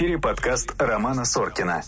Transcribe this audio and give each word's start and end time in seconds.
эфире 0.00 0.16
подкаст 0.16 0.74
Романа 0.78 1.26
Соркина. 1.26 1.82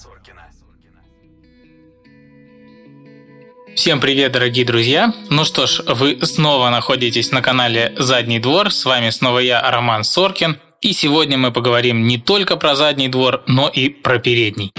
Всем 3.75 4.03
привет, 4.03 4.33
дорогие 4.33 4.67
друзья! 4.67 5.15
Ну 5.31 5.47
что 5.47 5.67
ж, 5.67 5.81
вы 5.87 6.19
снова 6.27 6.69
находитесь 6.69 7.33
на 7.33 7.41
канале 7.41 7.95
«Задний 7.97 8.39
двор». 8.39 8.71
С 8.71 8.85
вами 8.85 9.09
снова 9.09 9.39
я, 9.39 9.63
Роман 9.63 10.05
Соркин. 10.05 10.59
И 10.83 10.93
сегодня 10.93 11.39
мы 11.39 11.53
поговорим 11.53 12.07
не 12.07 12.19
только 12.19 12.59
про 12.59 12.75
задний 12.75 13.09
двор, 13.09 13.45
но 13.47 13.69
и 13.69 13.89
про 13.89 14.19
передний. 14.19 14.75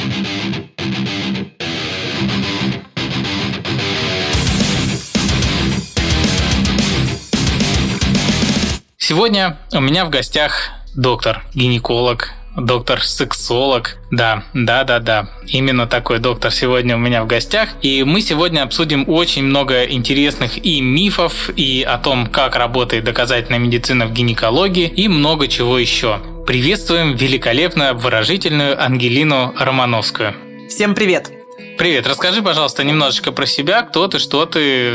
Сегодня 8.99 9.57
у 9.73 9.81
меня 9.81 10.05
в 10.05 10.11
гостях 10.11 10.69
доктор, 10.95 11.43
гинеколог, 11.55 12.29
доктор-сексолог. 12.55 13.97
Да, 14.11 14.43
да, 14.53 14.83
да, 14.83 14.99
да. 14.99 15.29
Именно 15.47 15.87
такой 15.87 16.19
доктор 16.19 16.51
сегодня 16.51 16.95
у 16.95 16.99
меня 16.99 17.23
в 17.23 17.27
гостях. 17.27 17.69
И 17.81 18.03
мы 18.03 18.21
сегодня 18.21 18.61
обсудим 18.63 19.05
очень 19.07 19.43
много 19.43 19.83
интересных 19.83 20.63
и 20.63 20.81
мифов, 20.81 21.49
и 21.55 21.83
о 21.83 21.97
том, 21.97 22.27
как 22.27 22.55
работает 22.55 23.03
доказательная 23.03 23.59
медицина 23.59 24.05
в 24.05 24.13
гинекологии, 24.13 24.87
и 24.87 25.07
много 25.07 25.47
чего 25.47 25.79
еще. 25.79 26.19
Приветствуем 26.45 27.15
великолепную, 27.15 27.91
обворожительную 27.91 28.81
Ангелину 28.83 29.53
Романовскую. 29.57 30.35
Всем 30.69 30.93
привет! 30.95 31.31
Привет, 31.77 32.05
расскажи, 32.07 32.41
пожалуйста, 32.41 32.83
немножечко 32.83 33.31
про 33.31 33.45
себя, 33.45 33.81
кто 33.81 34.07
ты, 34.07 34.19
что 34.19 34.45
ты, 34.45 34.91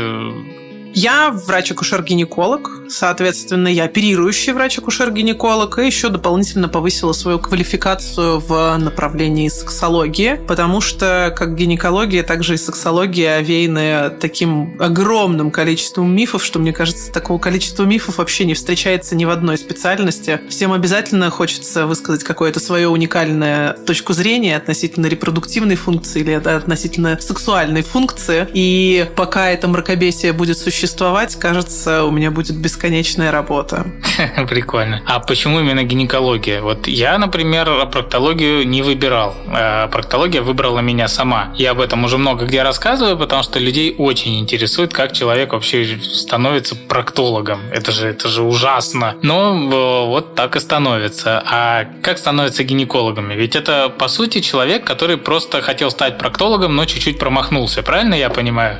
я 0.93 1.31
врач-акушер-гинеколог, 1.31 2.89
соответственно, 2.89 3.67
я 3.67 3.83
оперирующий 3.85 4.53
врач-акушер-гинеколог, 4.53 5.77
и 5.79 5.85
еще 5.85 6.09
дополнительно 6.09 6.67
повысила 6.67 7.13
свою 7.13 7.39
квалификацию 7.39 8.39
в 8.39 8.77
направлении 8.77 9.47
сексологии, 9.47 10.39
потому 10.47 10.81
что 10.81 11.33
как 11.37 11.55
гинекология, 11.55 12.23
так 12.23 12.43
же 12.43 12.55
и 12.55 12.57
сексология 12.57 13.37
овеяны 13.37 14.09
таким 14.19 14.75
огромным 14.81 15.51
количеством 15.51 16.13
мифов, 16.13 16.43
что, 16.43 16.59
мне 16.59 16.73
кажется, 16.73 17.11
такого 17.11 17.37
количества 17.37 17.83
мифов 17.83 18.17
вообще 18.17 18.45
не 18.45 18.55
встречается 18.55 19.15
ни 19.15 19.25
в 19.25 19.29
одной 19.29 19.57
специальности. 19.57 20.41
Всем 20.49 20.73
обязательно 20.73 21.29
хочется 21.29 21.85
высказать 21.85 22.23
какое-то 22.23 22.59
свое 22.59 22.87
уникальное 22.87 23.73
точку 23.73 24.13
зрения 24.13 24.57
относительно 24.57 25.05
репродуктивной 25.05 25.75
функции 25.75 26.21
или 26.21 26.31
относительно 26.31 27.17
сексуальной 27.21 27.83
функции. 27.83 28.47
И 28.53 29.07
пока 29.15 29.49
это 29.49 29.67
мракобесие 29.67 30.33
будет 30.33 30.57
существовать, 30.57 30.78
существовать, 30.79 31.35
кажется, 31.35 32.05
у 32.05 32.11
меня 32.11 32.31
будет 32.31 32.55
бесконечная 32.55 33.31
работа. 33.31 33.85
Прикольно. 34.49 35.01
А 35.05 35.19
почему 35.19 35.59
именно 35.59 35.83
гинекология? 35.83 36.61
Вот 36.61 36.87
я, 36.87 37.17
например, 37.17 37.85
проктологию 37.87 38.65
не 38.65 38.81
выбирал. 38.81 39.35
А 39.47 39.87
проктология 39.89 40.41
выбрала 40.41 40.79
меня 40.79 41.09
сама. 41.09 41.53
Я 41.57 41.71
об 41.71 41.81
этом 41.81 42.05
уже 42.05 42.17
много 42.17 42.45
где 42.45 42.63
рассказываю, 42.63 43.17
потому 43.17 43.43
что 43.43 43.59
людей 43.59 43.93
очень 43.97 44.39
интересует, 44.39 44.93
как 44.93 45.11
человек 45.11 45.51
вообще 45.51 45.99
становится 46.01 46.77
проктологом. 46.77 47.59
Это 47.73 47.91
же, 47.91 48.07
это 48.07 48.29
же 48.29 48.43
ужасно. 48.43 49.17
Но 49.21 49.55
э, 49.55 50.07
вот 50.07 50.35
так 50.35 50.55
и 50.55 50.61
становится. 50.61 51.43
А 51.45 51.83
как 52.01 52.17
становятся 52.17 52.63
гинекологами? 52.63 53.33
Ведь 53.33 53.57
это, 53.57 53.89
по 53.89 54.07
сути, 54.07 54.39
человек, 54.39 54.85
который 54.85 55.17
просто 55.17 55.61
хотел 55.61 55.91
стать 55.91 56.17
проктологом, 56.17 56.73
но 56.73 56.85
чуть-чуть 56.85 57.19
промахнулся. 57.19 57.83
Правильно 57.83 58.13
я 58.15 58.29
понимаю? 58.29 58.77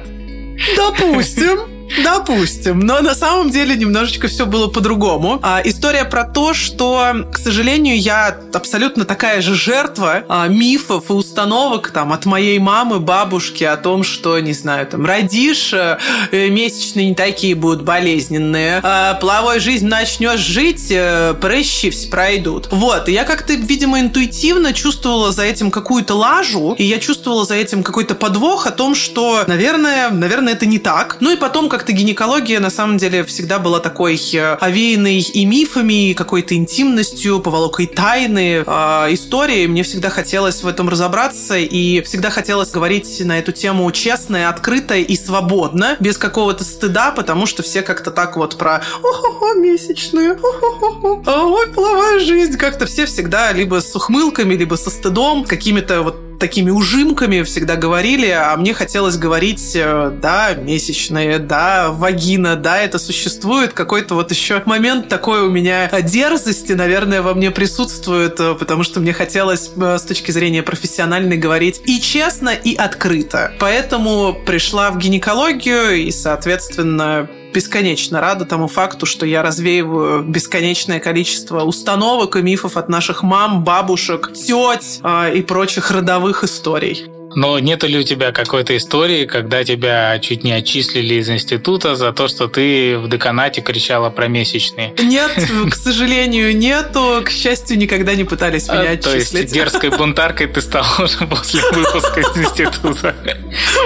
Допустим. 0.77 1.78
Допустим, 2.03 2.79
но 2.79 2.99
на 3.01 3.15
самом 3.15 3.49
деле 3.49 3.75
немножечко 3.75 4.27
все 4.27 4.45
было 4.45 4.67
по-другому. 4.67 5.39
А, 5.41 5.61
история 5.63 6.05
про 6.05 6.23
то, 6.23 6.53
что, 6.53 7.25
к 7.31 7.37
сожалению, 7.37 7.99
я 7.99 8.37
абсолютно 8.53 9.05
такая 9.05 9.41
же 9.41 9.55
жертва 9.55 10.23
а, 10.29 10.47
мифов 10.47 11.09
и 11.09 11.13
установок 11.13 11.91
там 11.91 12.13
от 12.13 12.25
моей 12.25 12.59
мамы, 12.59 12.99
бабушки 12.99 13.63
о 13.63 13.77
том, 13.77 14.03
что, 14.03 14.39
не 14.39 14.53
знаю, 14.53 14.87
там 14.87 15.05
родишь, 15.05 15.73
а, 15.73 15.97
месячные 16.31 17.09
не 17.09 17.15
такие 17.15 17.55
будут 17.55 17.83
болезненные, 17.83 18.79
а, 18.83 19.15
половой 19.15 19.59
жизнь 19.59 19.87
начнешь 19.87 20.39
жить, 20.39 20.91
а, 20.91 21.33
прыщи 21.33 21.89
все 21.89 22.09
пройдут. 22.09 22.67
Вот, 22.71 23.09
и 23.09 23.11
я 23.11 23.23
как-то, 23.23 23.53
видимо, 23.53 23.99
интуитивно 23.99 24.73
чувствовала 24.73 25.31
за 25.31 25.43
этим 25.43 25.71
какую-то 25.71 26.15
лажу, 26.15 26.75
и 26.77 26.83
я 26.83 26.99
чувствовала 26.99 27.45
за 27.45 27.55
этим 27.55 27.83
какой-то 27.83 28.15
подвох 28.15 28.67
о 28.67 28.71
том, 28.71 28.95
что, 28.95 29.43
наверное, 29.47 30.09
наверное, 30.09 30.53
это 30.53 30.65
не 30.65 30.79
так. 30.79 31.17
Ну 31.19 31.31
и 31.31 31.35
потом, 31.35 31.69
как 31.69 31.78
как-то 31.79 31.93
гинекология 31.93 32.59
на 32.59 32.69
самом 32.69 32.97
деле 32.97 33.23
всегда 33.23 33.57
была 33.57 33.79
такой 33.79 34.19
э, 34.33 34.55
овеянной 34.55 35.19
и 35.19 35.45
мифами, 35.45 36.09
и 36.09 36.13
какой-то 36.13 36.53
интимностью, 36.53 37.39
поволокой 37.39 37.87
тайны 37.87 38.65
э, 38.67 39.13
историей. 39.13 39.65
Мне 39.67 39.83
всегда 39.83 40.09
хотелось 40.09 40.61
в 40.61 40.67
этом 40.67 40.89
разобраться 40.89 41.57
и 41.57 42.01
всегда 42.01 42.31
хотелось 42.31 42.71
говорить 42.71 43.21
на 43.23 43.39
эту 43.39 43.53
тему 43.53 43.89
честно, 43.93 44.49
открыто 44.49 44.95
и 44.95 45.15
свободно, 45.15 45.95
без 46.01 46.17
какого-то 46.17 46.65
стыда, 46.65 47.11
потому 47.11 47.45
что 47.45 47.63
все 47.63 47.81
как-то 47.81 48.11
так 48.11 48.35
вот 48.35 48.57
про 48.57 48.81
«О-хо-хо, 49.01 49.53
месячные, 49.53 50.33
о-хо-хо, 50.33 51.23
ой, 51.25 51.67
половая 51.67 52.19
жизнь», 52.19 52.57
как-то 52.57 52.87
все 52.87 53.05
всегда 53.05 53.53
либо 53.53 53.79
с 53.79 53.95
ухмылками, 53.95 54.53
либо 54.53 54.75
со 54.75 54.89
стыдом, 54.89 55.45
какими-то 55.45 56.01
вот 56.01 56.28
такими 56.39 56.69
ужимками 56.69 57.43
всегда 57.43 57.75
говорили, 57.75 58.29
а 58.29 58.55
мне 58.57 58.73
хотелось 58.73 59.17
говорить, 59.17 59.73
э, 59.75 60.11
да, 60.21 60.53
месячные, 60.53 61.37
да, 61.37 61.91
вагина, 61.91 62.55
да, 62.55 62.79
это 62.79 62.97
существует. 62.97 63.73
Какой-то 63.73 64.15
вот 64.15 64.31
еще 64.31 64.63
момент 64.65 65.09
такой 65.09 65.41
у 65.41 65.51
меня 65.51 65.89
дерзости, 66.01 66.73
наверное, 66.73 67.21
во 67.21 67.33
мне 67.33 67.51
присутствует, 67.51 68.39
э, 68.39 68.55
потому 68.55 68.83
что 68.83 68.99
мне 68.99 69.13
хотелось 69.13 69.69
э, 69.75 69.97
с 69.99 70.03
точки 70.03 70.31
зрения 70.31 70.63
профессиональной 70.63 71.37
говорить 71.37 71.81
и 71.85 71.99
честно, 71.99 72.49
и 72.49 72.75
открыто. 72.75 73.51
Поэтому 73.59 74.33
пришла 74.45 74.91
в 74.91 74.97
гинекологию 74.97 75.97
и, 75.97 76.11
соответственно, 76.11 77.29
бесконечно 77.53 78.21
рада 78.21 78.45
тому 78.45 78.67
факту, 78.67 79.05
что 79.05 79.25
я 79.25 79.41
развеиваю 79.41 80.23
бесконечное 80.23 80.99
количество 80.99 81.63
установок 81.63 82.35
и 82.35 82.41
мифов 82.41 82.77
от 82.77 82.89
наших 82.89 83.23
мам, 83.23 83.63
бабушек, 83.63 84.31
теть 84.33 84.99
э, 85.03 85.35
и 85.35 85.41
прочих 85.41 85.91
родовых 85.91 86.43
историй. 86.43 87.09
Но 87.35 87.59
нету 87.59 87.87
ли 87.87 87.99
у 87.99 88.03
тебя 88.03 88.31
какой-то 88.31 88.75
истории, 88.75 89.25
когда 89.25 89.63
тебя 89.63 90.17
чуть 90.19 90.43
не 90.43 90.51
отчислили 90.51 91.15
из 91.15 91.29
института 91.29 91.95
за 91.95 92.11
то, 92.11 92.27
что 92.27 92.47
ты 92.47 92.97
в 92.97 93.07
деканате 93.07 93.61
кричала 93.61 94.09
про 94.09 94.27
месячные? 94.27 94.93
Нет, 95.01 95.31
к 95.69 95.75
сожалению, 95.75 96.55
нету. 96.57 97.21
К 97.23 97.29
счастью, 97.29 97.77
никогда 97.77 98.15
не 98.15 98.23
пытались 98.23 98.67
а, 98.69 98.81
меня 98.81 98.91
отчислить. 98.91 99.31
То 99.31 99.37
есть 99.37 99.53
дерзкой 99.53 99.91
бунтаркой 99.91 100.47
ты 100.47 100.61
стала 100.61 100.87
уже 101.03 101.27
после 101.27 101.61
выпуска 101.71 102.19
из 102.19 102.37
института. 102.37 103.15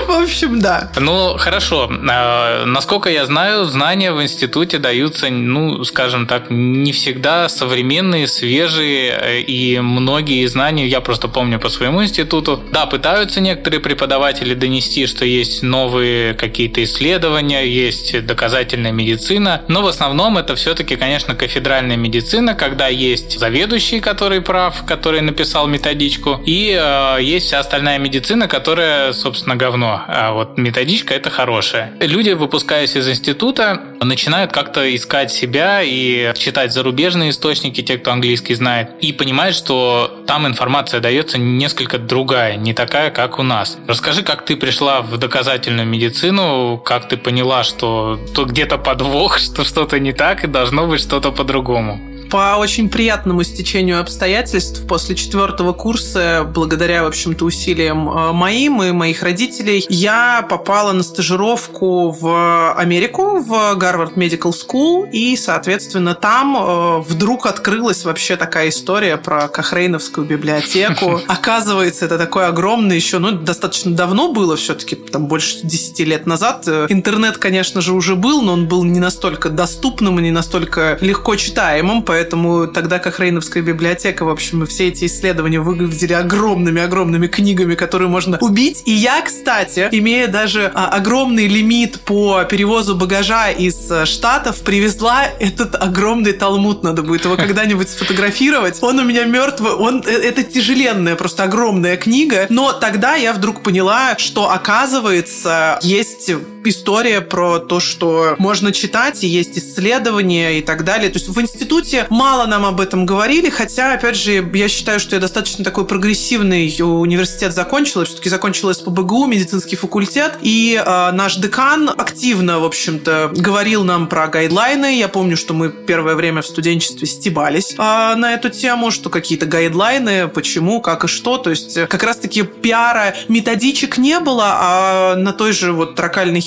В 0.07 0.11
общем, 0.11 0.59
да. 0.59 0.91
Ну, 0.97 1.37
хорошо. 1.37 1.91
А, 2.09 2.65
насколько 2.65 3.09
я 3.09 3.25
знаю, 3.25 3.65
знания 3.65 4.11
в 4.11 4.21
институте 4.21 4.77
даются, 4.77 5.29
ну, 5.29 5.83
скажем 5.83 6.27
так, 6.27 6.49
не 6.49 6.91
всегда 6.91 7.49
современные, 7.49 8.27
свежие, 8.27 9.11
э, 9.11 9.41
и 9.41 9.79
многие 9.79 10.45
знания, 10.47 10.87
я 10.87 11.01
просто 11.01 11.27
помню 11.27 11.59
по 11.59 11.69
своему 11.69 12.03
институту, 12.03 12.63
да, 12.71 12.85
пытаются 12.85 13.41
некоторые 13.41 13.79
преподаватели 13.79 14.53
донести, 14.53 15.07
что 15.07 15.25
есть 15.25 15.63
новые 15.63 16.33
какие-то 16.33 16.83
исследования, 16.83 17.65
есть 17.65 18.25
доказательная 18.25 18.91
медицина, 18.91 19.61
но 19.67 19.81
в 19.81 19.87
основном 19.87 20.37
это 20.37 20.55
все-таки, 20.55 20.95
конечно, 20.95 21.35
кафедральная 21.35 21.97
медицина, 21.97 22.55
когда 22.55 22.87
есть 22.87 23.39
заведующий, 23.39 23.99
который 23.99 24.41
прав, 24.41 24.85
который 24.85 25.21
написал 25.21 25.67
методичку, 25.67 26.41
и 26.45 26.77
э, 26.79 27.17
есть 27.21 27.47
вся 27.47 27.59
остальная 27.59 27.97
медицина, 27.97 28.47
которая, 28.47 29.13
собственно, 29.13 29.55
говно. 29.63 30.01
А 30.07 30.33
вот 30.33 30.57
методичка 30.57 31.13
это 31.13 31.29
хорошая. 31.29 31.93
Люди, 32.01 32.31
выпускаясь 32.31 32.95
из 32.97 33.07
института, 33.07 33.81
начинают 34.01 34.51
как-то 34.51 34.93
искать 34.93 35.31
себя 35.31 35.81
и 35.81 36.33
читать 36.35 36.73
зарубежные 36.73 37.29
источники, 37.29 37.81
те, 37.81 37.97
кто 37.97 38.11
английский 38.11 38.55
знает, 38.55 38.89
и 38.99 39.13
понимают, 39.13 39.55
что 39.55 40.23
там 40.27 40.45
информация 40.47 40.99
дается 40.99 41.37
несколько 41.37 41.97
другая, 41.97 42.57
не 42.57 42.73
такая, 42.73 43.09
как 43.09 43.39
у 43.39 43.43
нас. 43.43 43.77
Расскажи, 43.87 44.21
как 44.21 44.43
ты 44.45 44.57
пришла 44.57 45.01
в 45.01 45.17
доказательную 45.17 45.87
медицину, 45.87 46.81
как 46.83 47.07
ты 47.07 47.15
поняла, 47.15 47.63
что 47.63 48.19
тут 48.35 48.49
где-то 48.49 48.77
подвох, 48.77 49.37
что 49.45 49.63
что-то 49.63 49.97
не 49.99 50.11
так 50.11 50.43
и 50.43 50.47
должно 50.47 50.87
быть 50.87 50.99
что-то 50.99 51.31
по-другому 51.31 52.12
по 52.33 52.55
очень 52.57 52.89
приятному 52.89 53.43
стечению 53.43 53.99
обстоятельств 53.99 54.87
после 54.87 55.13
четвертого 55.13 55.71
курса, 55.71 56.49
благодаря, 56.51 57.03
в 57.03 57.05
общем-то, 57.05 57.45
усилиям 57.45 58.09
э, 58.09 58.31
моим 58.31 58.81
и 58.81 58.91
моих 58.91 59.21
родителей, 59.21 59.85
я 59.87 60.43
попала 60.49 60.93
на 60.93 61.03
стажировку 61.03 62.09
в 62.09 62.73
Америку, 62.73 63.37
в 63.37 63.75
Гарвард 63.75 64.17
Medical 64.17 64.51
School, 64.51 65.11
и, 65.11 65.37
соответственно, 65.37 66.15
там 66.15 66.57
э, 66.57 67.03
вдруг 67.07 67.45
открылась 67.45 68.03
вообще 68.03 68.35
такая 68.35 68.69
история 68.69 69.17
про 69.17 69.47
Кохрейновскую 69.47 70.25
библиотеку. 70.25 71.21
Оказывается, 71.27 72.05
это 72.05 72.17
такой 72.17 72.47
огромный 72.47 72.95
еще, 72.95 73.19
ну, 73.19 73.33
достаточно 73.33 73.91
давно 73.91 74.33
было 74.33 74.55
все-таки, 74.55 74.95
там, 74.95 75.27
больше 75.27 75.59
10 75.61 75.99
лет 75.99 76.25
назад. 76.25 76.67
Интернет, 76.89 77.37
конечно 77.37 77.79
же, 77.81 77.93
уже 77.93 78.15
был, 78.15 78.41
но 78.41 78.53
он 78.53 78.67
был 78.67 78.83
не 78.83 78.99
настолько 78.99 79.49
доступным 79.49 80.17
и 80.17 80.23
не 80.23 80.31
настолько 80.31 80.97
легко 80.99 81.35
читаемым, 81.35 82.01
поэтому 82.01 82.22
поэтому 82.23 82.67
тогда 82.67 82.99
как 82.99 83.19
Рейновская 83.19 83.61
библиотека, 83.61 84.23
в 84.23 84.29
общем, 84.29 84.65
все 84.65 84.87
эти 84.87 85.05
исследования 85.05 85.59
выглядели 85.59 86.13
огромными-огромными 86.13 87.27
книгами, 87.27 87.75
которые 87.75 88.07
можно 88.07 88.37
убить. 88.39 88.83
И 88.85 88.91
я, 88.91 89.21
кстати, 89.21 89.89
имея 89.91 90.29
даже 90.29 90.71
а, 90.73 90.87
огромный 90.87 91.47
лимит 91.47 91.99
по 91.99 92.45
перевозу 92.45 92.95
багажа 92.95 93.49
из 93.49 93.91
а, 93.91 94.05
Штатов, 94.05 94.61
привезла 94.61 95.25
этот 95.41 95.75
огромный 95.75 96.31
талмуд. 96.31 96.81
Надо 96.81 97.03
будет 97.03 97.25
его 97.25 97.35
когда-нибудь 97.35 97.89
сфотографировать. 97.89 98.77
Он 98.81 98.99
у 98.99 99.03
меня 99.03 99.25
мертвый, 99.25 99.73
он, 99.73 100.01
э, 100.05 100.11
это 100.11 100.43
тяжеленная, 100.43 101.17
просто 101.17 101.43
огромная 101.43 101.97
книга. 101.97 102.47
Но 102.49 102.71
тогда 102.71 103.15
я 103.15 103.33
вдруг 103.33 103.63
поняла, 103.63 104.17
что, 104.17 104.49
оказывается, 104.49 105.77
есть 105.81 106.31
история 106.69 107.21
про 107.21 107.59
то, 107.59 107.79
что 107.79 108.35
можно 108.37 108.71
читать, 108.71 109.23
и 109.23 109.27
есть 109.27 109.57
исследования 109.57 110.59
и 110.59 110.61
так 110.61 110.83
далее. 110.83 111.09
То 111.09 111.19
есть 111.19 111.29
в 111.29 111.41
институте 111.41 112.07
мало 112.09 112.45
нам 112.45 112.65
об 112.65 112.79
этом 112.79 113.05
говорили, 113.05 113.49
хотя, 113.49 113.93
опять 113.93 114.15
же, 114.15 114.49
я 114.53 114.67
считаю, 114.67 114.99
что 114.99 115.15
я 115.15 115.21
достаточно 115.21 115.63
такой 115.63 115.85
прогрессивный 115.85 116.73
университет 116.79 117.53
закончила, 117.53 118.05
все-таки 118.05 118.29
закончила 118.29 118.73
СПБГУ, 118.73 119.25
медицинский 119.25 119.75
факультет, 119.75 120.37
и 120.41 120.81
э, 120.83 121.11
наш 121.11 121.35
декан 121.35 121.89
активно, 121.89 122.59
в 122.59 122.65
общем-то, 122.65 123.31
говорил 123.35 123.83
нам 123.83 124.07
про 124.07 124.27
гайдлайны. 124.27 124.97
Я 124.97 125.07
помню, 125.07 125.37
что 125.37 125.53
мы 125.53 125.69
первое 125.69 126.15
время 126.15 126.41
в 126.41 126.47
студенчестве 126.47 127.07
стебались 127.07 127.73
э, 127.73 127.77
на 127.77 128.33
эту 128.33 128.49
тему, 128.49 128.91
что 128.91 129.09
какие-то 129.09 129.45
гайдлайны, 129.45 130.27
почему, 130.27 130.81
как 130.81 131.03
и 131.03 131.07
что. 131.07 131.37
То 131.37 131.49
есть 131.49 131.75
как 131.87 132.03
раз-таки 132.03 132.43
пиара 132.43 133.15
методичек 133.27 133.97
не 133.97 134.19
было, 134.19 134.45
а 134.45 135.15
на 135.15 135.33
той 135.33 135.51
же 135.51 135.71
вот 135.71 135.95
тракальной 135.95 136.41